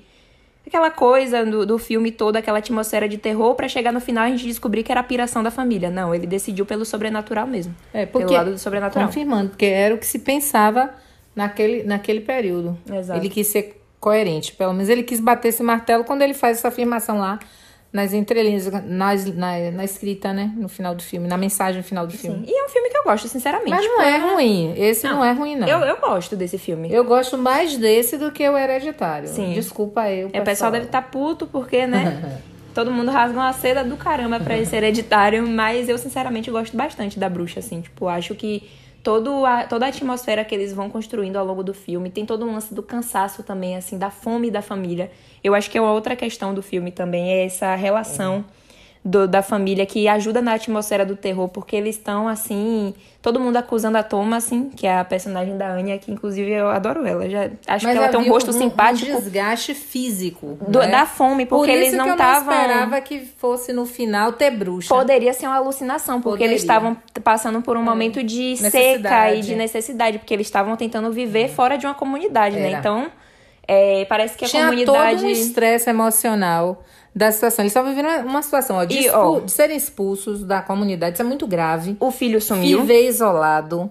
[0.66, 4.28] aquela coisa do, do filme todo, aquela atmosfera de terror, pra chegar no final a
[4.28, 5.90] gente descobrir que era a piração da família.
[5.90, 7.74] Não, ele decidiu pelo sobrenatural mesmo.
[7.92, 9.06] É, porque, pelo lado do sobrenatural.
[9.06, 10.90] confirmando, porque era o que se pensava
[11.34, 12.78] naquele, naquele período.
[12.92, 13.18] Exato.
[13.18, 16.68] Ele quis ser coerente, pelo menos ele quis bater esse martelo quando ele faz essa
[16.68, 17.38] afirmação lá
[17.92, 22.12] nas entrelinhas, nas, na, na escrita, né, no final do filme, na mensagem final do
[22.12, 22.44] filme.
[22.46, 23.70] E é um filme que eu gosto, sinceramente.
[23.70, 25.66] Mas não Tipo, é ruim, esse não, é ruim, não.
[25.66, 26.92] Eu, eu gosto desse filme.
[26.92, 29.28] Eu gosto mais desse do que o Hereditário.
[29.28, 29.52] Sim.
[29.54, 30.28] Desculpa aí.
[30.32, 32.40] É, o pessoal deve estar puto porque, né?
[32.72, 37.18] Todo mundo rasga uma seda do caramba pra esse hereditário, mas eu sinceramente gosto bastante
[37.18, 37.80] da bruxa, assim.
[37.80, 38.70] Tipo, acho que
[39.02, 42.44] todo a, toda a atmosfera que eles vão construindo ao longo do filme tem todo
[42.44, 45.10] um lance do cansaço também, assim, da fome da família.
[45.42, 48.44] Eu acho que é outra questão do filme também, é essa relação
[49.02, 52.92] do- da família que ajuda na atmosfera do terror, porque eles estão, assim,
[53.22, 56.68] todo mundo acusando a Toma, assim, que é a personagem da Ania, que inclusive eu
[56.68, 57.26] adoro ela.
[57.28, 59.10] Já, acho que ela tem um rosto simpático.
[59.10, 60.58] Um desgaste físico.
[60.68, 60.88] Do- né?
[60.88, 62.52] da fome, porque Por eles não eu estavam.
[62.54, 64.94] não esperava que fosse no final ter bruxa.
[64.94, 66.48] Poderia ser uma alucinação, porque Poderia.
[66.48, 66.52] É.
[66.52, 66.94] eles estavam
[67.24, 71.78] passando por um momento de seca e de necessidade, porque eles estavam tentando viver fora
[71.78, 72.68] de uma comunidade, né?
[72.68, 72.78] Era.
[72.78, 73.06] Então,
[73.72, 75.16] É, parece que a Tinha comunidade.
[75.20, 76.82] todo um estresse emocional
[77.14, 77.62] da situação.
[77.62, 81.14] Eles estavam vivendo uma situação ó, de, E, ó, de serem expulsos da comunidade.
[81.14, 81.96] Isso é muito grave.
[82.00, 82.80] O filho sumiu.
[82.80, 83.90] Viver isolado.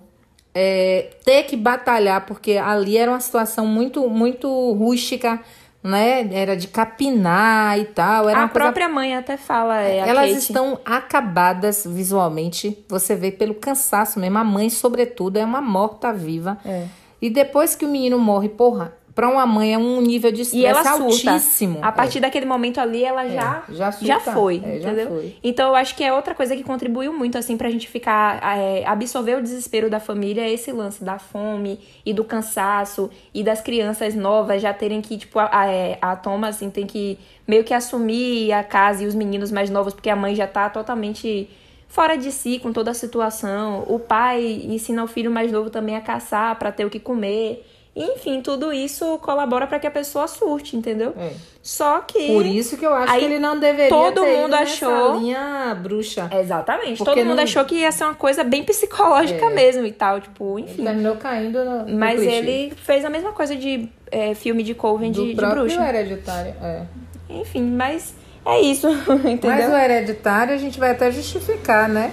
[0.55, 5.39] é, ter que batalhar, porque ali era uma situação muito, muito rústica,
[5.82, 6.28] né?
[6.34, 8.28] Era de capinar e tal.
[8.28, 9.82] Era A coisa própria mãe até fala.
[9.82, 10.39] É, elas Kate.
[10.39, 12.78] estão acabadas visualmente.
[12.89, 14.38] Você vê pelo cansaço mesmo.
[14.38, 16.57] A mãe, sobretudo, é uma morta-viva.
[16.65, 16.86] É.
[17.22, 20.65] E depois que o menino morre, porra, pra uma mãe é um nível de E
[20.65, 21.80] ela estresse altíssimo.
[21.82, 24.32] A partir daquele momento ali, ela já, já já, surta.
[24.32, 25.07] foi, É, já entendeu?
[25.09, 25.36] foi.
[25.43, 28.39] Então, eu acho que é outra coisa que contribuiu muito, assim, pra gente ficar...
[28.57, 33.43] é, absorver o desespero da família, é esse lance da fome e do cansaço e
[33.43, 37.20] das crianças novas já terem que, tipo, a, a, é, a Thomas, assim, tem que
[37.45, 40.70] meio que assumir a casa e os meninos mais novos, porque a mãe já tá
[40.70, 41.49] totalmente
[41.89, 43.84] fora de si com toda a situação.
[43.86, 47.65] O pai ensina o filho mais novo também a caçar pra ter o que comer.
[47.95, 51.13] Enfim, tudo isso colabora pra que a pessoa surte, entendeu?
[51.17, 51.31] É.
[51.61, 52.27] Só que.
[52.27, 56.29] Por isso que eu acho que ele não deveria todo ter mundo achou- linha bruxa.
[56.39, 56.97] Exatamente.
[56.99, 59.49] Porque Todo mundo não- achou que ia ser uma coisa bem psicológica É.
[59.49, 60.21] mesmo e tal.
[60.21, 60.83] Tipo, enfim.
[60.83, 62.35] Terminou caindo no, no Mas clichê.
[62.35, 65.81] ele fez a mesma coisa de é, filme de Coven do de, de bruxa.
[65.89, 66.53] hereditário.
[66.61, 66.83] É.
[67.29, 68.13] Enfim, mas
[68.45, 68.87] é isso,
[69.25, 69.49] entendeu?
[69.51, 72.11] Mas o hereditário a gente vai até justificar, né?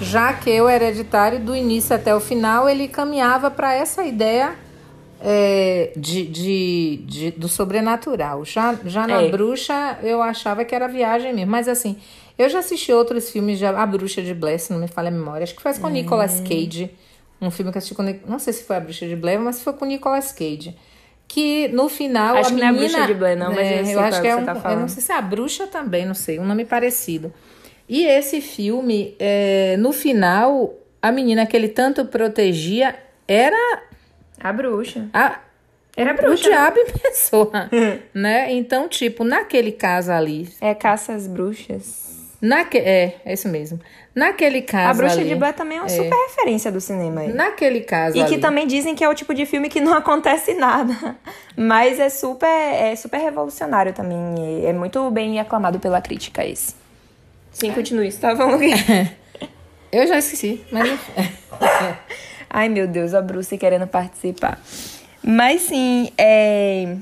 [0.00, 4.54] Já que o hereditário, do início até o final, ele caminhava para essa ideia
[5.20, 8.44] é, de, de, de- do sobrenatural.
[8.44, 9.28] Já, já na É.
[9.28, 11.50] bruxa, eu achava que era viagem mesmo.
[11.50, 11.96] Mas assim,
[12.38, 15.10] eu já assisti outros filmes, já, A Bruxa de Blair, se não me falha a
[15.12, 15.44] memória.
[15.44, 15.90] Acho que faz com Hum.
[15.90, 16.90] Nicolas Cage.
[17.40, 18.02] Um filme que eu assisti com.
[18.26, 20.76] Não sei se foi A Bruxa de Blair, mas foi com Nicolas Cage.
[21.26, 22.88] Que no final Acho a que não é a menina.
[22.98, 24.44] Bruxa de Blair, não, mas É, eu sei eu qual acho é que é um.
[24.44, 27.32] tá eu não sei se é a bruxa também, não sei, um nome parecido.
[27.88, 32.94] E esse filme, é, no final, a menina que ele tanto protegia
[33.26, 33.82] era
[34.40, 35.08] A bruxa.
[35.12, 35.38] a,
[35.96, 36.48] Era a o bruxa.
[36.48, 37.68] diabo em pessoa,
[38.14, 38.52] né?
[38.52, 42.36] Então, tipo, naquele caso ali, É Caça às Bruxas.
[42.40, 43.80] naque, é, é isso mesmo.
[44.14, 47.32] Naquele caso A Bruxa ali, de Blair também é uma super referência do cinema aí.
[47.32, 49.94] naquele caso E que ali, também dizem que é o tipo de filme que não
[49.98, 51.16] acontece nada.
[51.56, 54.66] Mas é super, é super revolucionário também.
[54.66, 56.74] É muito bem aclamado pela crítica esse.
[57.52, 58.10] Sim, continue.
[58.10, 58.72] Você tava falando o quê?
[59.92, 60.98] eu já esqueci, mas.
[62.50, 64.58] Ai, meu Deus, a Bruce querendo participar.
[65.22, 66.96] Mas sim, é.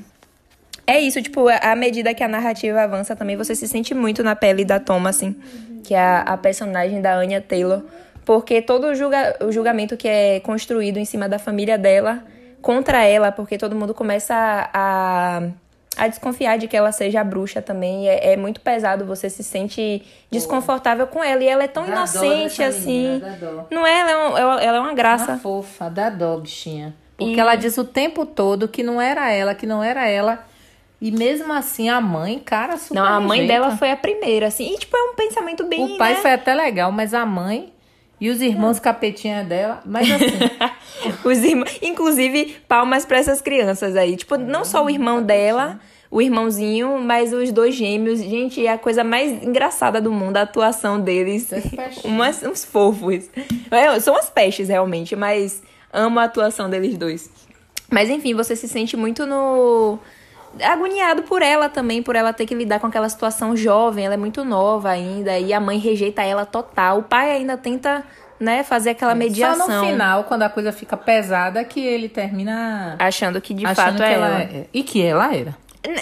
[0.85, 4.37] É isso, tipo, à medida que a narrativa avança também, você se sente muito na
[4.37, 5.35] pele da Thomas, assim,
[5.83, 7.83] que é a, a personagem da Anya Taylor.
[8.23, 12.23] Porque todo o, julga, o julgamento que é construído em cima da família dela,
[12.61, 15.49] contra ela, porque todo mundo começa a, a,
[15.97, 18.07] a desconfiar de que ela seja a bruxa também.
[18.07, 21.43] É, é muito pesado, você se sente desconfortável com ela.
[21.43, 23.19] E ela é tão Dá inocente, assim.
[23.19, 23.65] menina, dá.
[23.71, 23.99] Não é?
[24.01, 25.31] Ela é, um- ela é uma graça.
[25.33, 26.95] Uma fofa, da dó, bichinha.
[27.17, 30.45] Porque E- ela diz o tempo todo que não era ela, que não era ela.
[30.99, 34.73] E mesmo assim, a mãe, cara, super Não, a mãe dela foi a primeira, assim.
[34.73, 35.93] E, tipo, é um pensamento bem.
[35.93, 36.21] O pai né?
[36.21, 37.71] foi até legal, mas a mãe
[38.19, 39.81] e os irmãos capetinha dela.
[39.85, 40.27] Mas assim,
[41.23, 41.77] Os irmãos...
[41.81, 44.15] Inclusive, palmas pra essas crianças aí.
[44.15, 48.19] Tipo, não só o irmão dela, o irmãozinho, mas os dois gêmeos.
[48.19, 51.49] Gente, é a coisa mais engraçada do mundo, a atuação deles.
[52.03, 53.29] Umas, uns fofos.
[53.69, 55.61] É, são as peixes, realmente, mas
[55.91, 57.29] amo a atuação deles dois.
[57.89, 59.99] Mas enfim, você se sente muito no.
[60.63, 64.17] Agoniado por ela também, por ela ter que lidar com aquela situação jovem, ela é
[64.17, 66.99] muito nova ainda, e a mãe rejeita ela total.
[66.99, 68.03] O pai ainda tenta,
[68.39, 69.67] né, fazer aquela mediação.
[69.67, 73.75] só no final, quando a coisa fica pesada, que ele termina Achando que de achando
[73.85, 74.41] fato que é ela ela.
[74.43, 74.65] é.
[74.73, 75.55] E que ela era.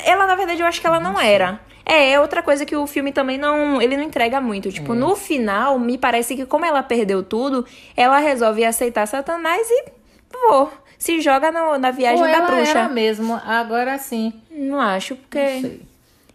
[0.05, 1.59] Ela, na verdade, eu acho que ela não era.
[1.85, 3.79] É, é outra coisa que o filme também não.
[3.81, 4.71] Ele não entrega muito.
[4.71, 4.95] Tipo, É.
[4.95, 7.63] no final, me parece que, como ela perdeu tudo,
[7.95, 9.85] ela resolve aceitar Satanás e
[10.31, 10.71] vou.
[10.97, 12.71] Se joga no- na viagem Ou da ela bruxa.
[12.79, 14.33] era mesmo, agora sim.
[14.51, 15.39] Não acho, porque.
[15.39, 15.81] Não sei.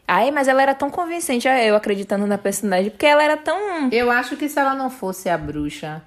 [0.06, 3.88] Ai, mas ela era tão convincente, eu acreditando na personagem, porque ela era tão.
[3.92, 6.02] Eu acho que se ela não fosse a bruxa,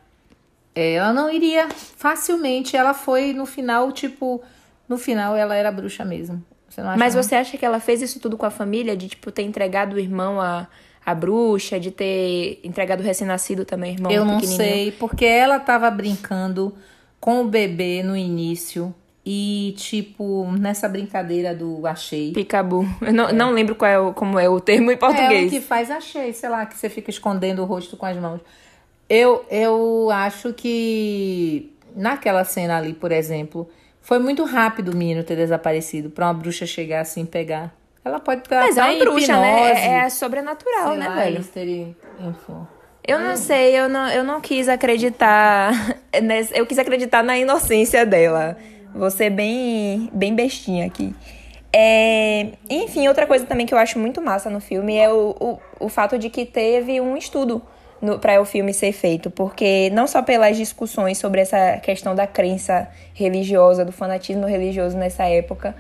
[0.75, 2.75] é, ela não iria facilmente.
[2.75, 4.41] Ela foi no final, tipo,
[4.89, 6.43] no final ela era bruxa mesmo.
[6.69, 6.99] Você não acha?
[6.99, 7.23] Mas não?
[7.23, 8.97] você acha que ela fez isso tudo com a família?
[8.97, 10.67] De, tipo, ter entregado o irmão à,
[11.05, 15.89] à bruxa, de ter entregado o recém-nascido também, irmão Eu não sei, porque ela tava
[15.89, 16.75] brincando
[17.23, 18.93] com o bebê no início.
[19.25, 22.33] E, tipo, nessa brincadeira do achei.
[22.33, 22.85] Picabu.
[23.01, 25.49] Eu não, não lembro qual é o, como é o termo em É o português.
[25.49, 28.41] que faz achei, sei lá, que você fica escondendo o rosto com as mãos.
[29.09, 33.69] Eu, eu acho que naquela cena ali, por exemplo,
[34.01, 37.73] foi muito rápido o menino ter desaparecido pra uma bruxa chegar assim e pegar.
[38.03, 39.69] Ela pode pegar Mas é uma bruxa, né?
[39.71, 41.41] hipnose, É, é sobrenatural, né, lá, velho?
[41.45, 42.67] terem- enfim.
[43.05, 45.73] Eu não sei, eu não, eu não quis acreditar.
[46.55, 48.55] Eu quis acreditar na inocência dela.
[49.11, 51.13] Ser bem, bem bestinha aqui.
[51.75, 55.59] É, enfim, outra coisa também que eu acho muito massa no filme é o, o,
[55.79, 57.63] o fato de que teve um estudo
[58.21, 62.87] para o filme ser feito, porque não só pelas discussões sobre essa questão da crença
[63.13, 65.75] religiosa, do fanatismo religioso nessa época,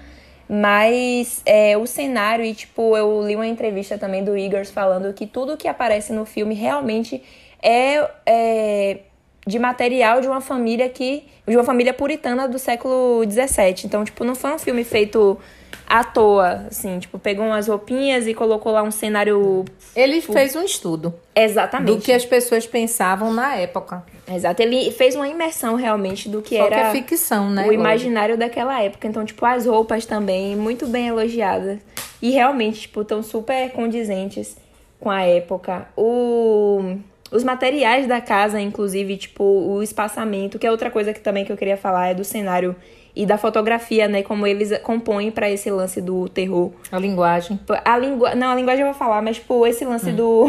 [0.53, 5.25] mas é, o cenário, e tipo, eu li uma entrevista também do Eagers falando que
[5.25, 7.23] tudo que aparece no filme realmente
[7.59, 8.99] é, é
[9.47, 11.25] de material de uma família que.
[11.47, 13.85] de uma família puritana do século XVII.
[13.85, 15.39] Então, tipo, não foi um filme feito
[15.87, 19.65] à toa, assim, tipo, pegou umas roupinhas e colocou lá um cenário.
[19.95, 21.15] Ele fez um estudo.
[21.35, 21.95] Exatamente.
[21.95, 24.03] Do que as pessoas pensavam na época.
[24.31, 24.61] Exato.
[24.61, 26.75] Ele fez uma imersão realmente do que Só era.
[26.75, 27.67] que é ficção, né?
[27.67, 29.07] O imaginário daquela época.
[29.07, 31.79] Então, tipo, as roupas também, muito bem elogiadas.
[32.21, 34.55] E realmente, tipo, estão super condizentes
[34.99, 35.87] com a época.
[35.97, 36.97] O
[37.33, 41.51] os materiais da casa, inclusive, tipo, o espaçamento, que é outra coisa que também que
[41.51, 42.75] eu queria falar, é do cenário
[43.15, 44.21] e da fotografia, né?
[44.21, 46.71] Como eles compõem para esse lance do terror.
[46.91, 47.59] A linguagem.
[47.83, 48.35] A língua.
[48.35, 50.15] Não, a linguagem eu vou falar, mas, tipo, esse lance hum.
[50.15, 50.45] do.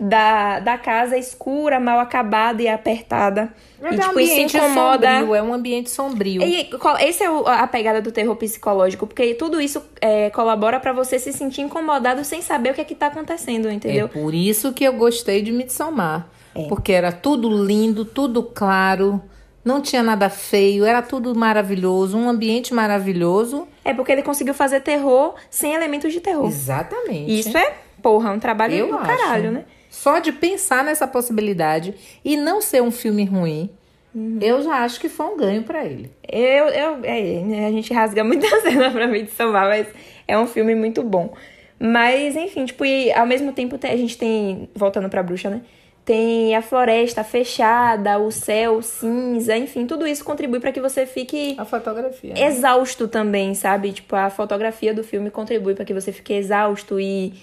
[0.00, 3.52] da, da casa escura, mal acabada e apertada.
[3.78, 5.06] Mas e, é um tipo, ambiente isso incomoda.
[5.18, 6.42] sombrio, é um ambiente sombrio.
[6.42, 6.70] E
[7.00, 11.34] esse é a pegada do terror psicológico, porque tudo isso é, colabora para você se
[11.34, 14.06] sentir incomodado sem saber o que é que tá acontecendo, entendeu?
[14.06, 16.28] É por isso que eu gostei de Midsommar.
[16.54, 16.66] É.
[16.66, 19.22] Porque era tudo lindo, tudo claro,
[19.62, 23.68] não tinha nada feio, era tudo maravilhoso, um ambiente maravilhoso.
[23.84, 26.46] É porque ele conseguiu fazer terror sem elementos de terror.
[26.46, 27.38] Exatamente.
[27.38, 29.06] Isso é, porra, um trabalho eu do acho.
[29.06, 29.64] caralho, né?
[29.90, 33.68] Só de pensar nessa possibilidade e não ser um filme ruim,
[34.14, 34.38] uhum.
[34.40, 36.12] eu já acho que foi um ganho para ele.
[36.26, 39.88] Eu, eu, é, a gente rasga muita cena pra mim de salvar, mas
[40.28, 41.34] é um filme muito bom.
[41.76, 45.62] Mas, enfim, tipo, e ao mesmo tempo a gente tem, voltando pra bruxa, né?
[46.04, 51.56] Tem a floresta fechada, o céu cinza, enfim, tudo isso contribui para que você fique.
[51.58, 52.34] A fotografia.
[52.34, 52.46] Né?
[52.46, 53.92] Exausto também, sabe?
[53.92, 57.34] Tipo, a fotografia do filme contribui para que você fique exausto e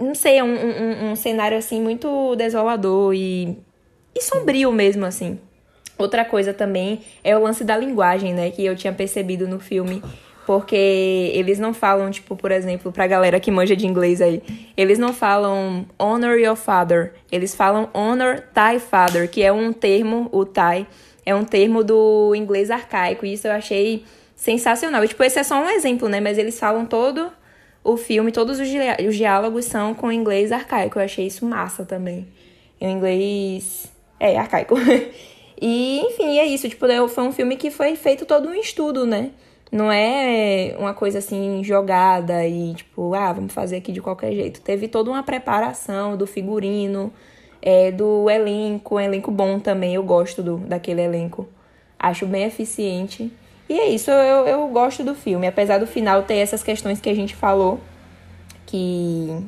[0.00, 3.56] não sei, é um, um, um cenário assim muito desolador e,
[4.14, 5.38] e sombrio mesmo, assim.
[5.96, 8.50] Outra coisa também é o lance da linguagem, né?
[8.50, 10.02] Que eu tinha percebido no filme.
[10.46, 14.42] Porque eles não falam, tipo, por exemplo, pra galera que manja de inglês aí,
[14.76, 20.28] eles não falam honor your father, eles falam honor thy father, que é um termo,
[20.32, 20.86] o Thai,
[21.24, 24.04] é um termo do inglês arcaico, e isso eu achei
[24.36, 25.02] sensacional.
[25.02, 26.20] E, tipo, esse é só um exemplo, né?
[26.20, 27.32] Mas eles falam todo
[27.84, 28.68] o filme, todos os,
[29.06, 30.98] os diálogos são com inglês arcaico.
[30.98, 32.26] Eu achei isso massa também.
[32.80, 33.92] Em inglês.
[34.18, 34.74] É, arcaico.
[35.60, 36.66] e, enfim, é isso.
[36.66, 39.32] Tipo, foi um filme que foi feito todo um estudo, né?
[39.70, 44.60] Não é uma coisa assim jogada e tipo, ah, vamos fazer aqui de qualquer jeito.
[44.60, 47.12] Teve toda uma preparação do figurino,
[47.60, 49.94] é, do elenco, um elenco bom também.
[49.94, 51.48] Eu gosto do, daquele elenco.
[51.98, 53.32] Acho bem eficiente.
[53.68, 57.08] E é isso, eu, eu gosto do filme, apesar do final ter essas questões que
[57.08, 57.80] a gente falou,
[58.66, 59.42] que.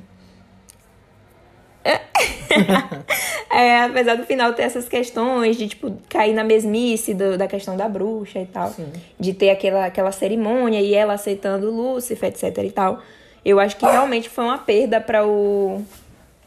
[3.52, 7.76] é, apesar do final ter essas questões de, tipo, cair na mesmice do, da questão
[7.76, 8.70] da bruxa e tal.
[8.70, 8.90] Sim.
[9.20, 13.02] De ter aquela, aquela cerimônia e ela aceitando Lúcifer, etc e tal.
[13.44, 15.84] Eu acho que realmente foi uma perda para o,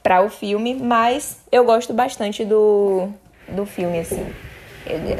[0.01, 3.07] pra o filme, mas eu gosto bastante do,
[3.47, 4.25] do filme, assim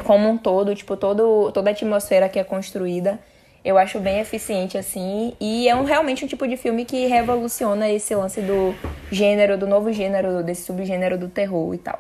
[0.03, 3.19] como um todo, tipo, todo, toda a atmosfera que é construída,
[3.63, 5.33] eu acho bem eficiente, assim.
[5.39, 8.73] E é um, realmente um tipo de filme que revoluciona esse lance do
[9.11, 11.99] gênero, do novo gênero, desse subgênero do terror e tal.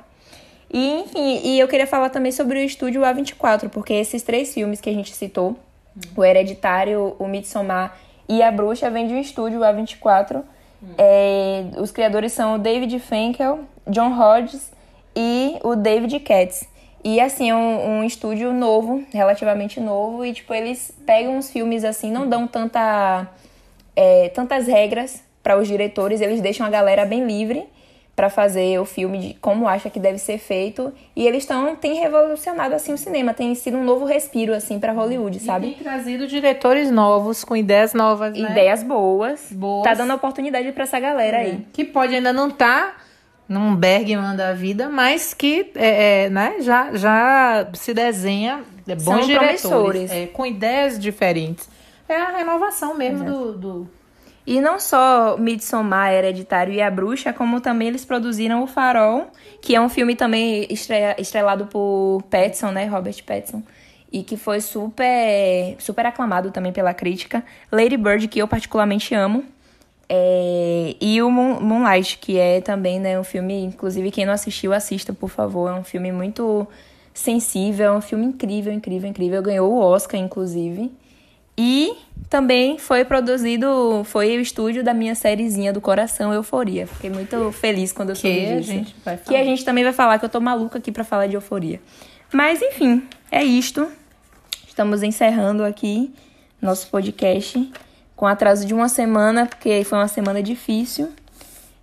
[0.71, 4.79] E, enfim, e eu queria falar também sobre o estúdio A24, porque esses três filmes
[4.79, 5.57] que a gente citou,
[6.15, 7.97] o Hereditário, o Midsommar
[8.27, 10.43] e a Bruxa, vem de um estúdio A24.
[10.97, 14.71] É, os criadores são o David Finkel, John Hodges
[15.15, 16.67] e o David Katz.
[17.03, 21.83] E assim, é um, um estúdio novo, relativamente novo, e tipo, eles pegam os filmes
[21.83, 23.27] assim, não dão tanta,
[23.95, 27.65] é, tantas regras para os diretores, eles deixam a galera bem livre
[28.19, 31.93] para fazer o filme de como acha que deve ser feito e eles estão têm
[31.93, 35.83] revolucionado assim o cinema tem sido um novo respiro assim para Hollywood sabe e tem
[35.83, 38.51] trazido diretores novos com ideias novas né?
[38.51, 41.41] ideias boas boas tá dando oportunidade para essa galera é.
[41.43, 42.93] aí que pode ainda não tá
[43.49, 49.03] num Bergman da vida, mas que é, é, né, já, já se desenha é, bons
[49.03, 51.67] São diretores, é, com ideias diferentes.
[52.07, 53.89] É a renovação mesmo do, do,
[54.45, 59.27] E não só Midsommar, Hereditário e A Bruxa, como também eles produziram O Farol,
[59.61, 63.63] que é um filme também estrelado por Pattinson, né, Robert Pattinson,
[64.11, 67.43] e que foi super, super aclamado também pela crítica.
[67.71, 69.43] Lady Bird, que eu particularmente amo,
[70.11, 74.73] é, e o Moon, Moonlight, que é também né, um filme, inclusive quem não assistiu,
[74.73, 75.69] assista, por favor.
[75.69, 76.67] É um filme muito
[77.13, 79.41] sensível, é um filme incrível, incrível, incrível.
[79.43, 80.91] Ganhou o Oscar, inclusive.
[81.55, 81.91] E
[82.29, 86.87] também foi produzido, foi o estúdio da minha sériezinha do coração, Euforia.
[86.87, 88.71] Fiquei muito feliz quando eu soube Que a disso.
[88.71, 89.43] gente vai Que a falar.
[89.43, 91.79] gente também vai falar, que eu tô maluca aqui pra falar de Euforia.
[92.33, 93.87] Mas enfim, é isto.
[94.67, 96.11] Estamos encerrando aqui
[96.61, 97.69] nosso podcast
[98.19, 101.07] com atraso de uma semana, porque foi uma semana difícil.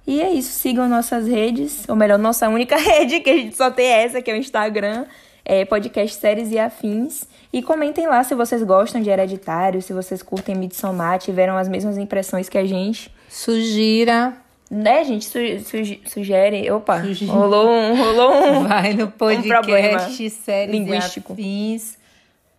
[0.06, 3.70] E é isso, sigam nossas redes, ou melhor, nossa única rede, que a gente só
[3.70, 5.06] tem essa, que é o Instagram,
[5.46, 7.24] é podcast Séries e Afins.
[7.50, 11.96] E comentem lá se vocês gostam de Hereditário, se vocês curtem Midsommar, tiveram as mesmas
[11.96, 13.10] impressões que a gente.
[13.30, 14.34] Sugira.
[14.70, 15.24] Né, gente?
[15.24, 16.70] Su- suge- sugere.
[16.70, 17.30] Opa, Sugere.
[17.30, 17.96] rolou um.
[17.96, 18.68] Rolou um.
[18.68, 21.32] Vai no podcast Séries linguístico.
[21.38, 21.96] e Afins.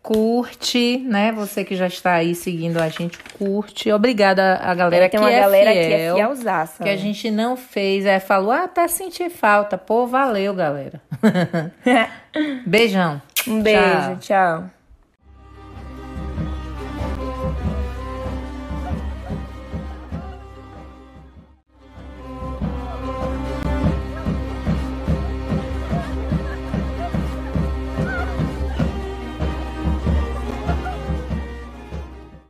[0.07, 1.33] Curte, né?
[1.33, 3.91] Você que já está aí seguindo a gente, curte.
[3.91, 6.81] Obrigada a galera É, tem que uma é galera fiel, que é fielzaça.
[6.81, 8.05] Que a gente não fez.
[8.05, 9.77] É, falou, ah, até senti falta.
[9.77, 11.01] Pô, valeu, galera.
[12.65, 13.21] Beijão.
[13.45, 14.69] Um beijo, tchau.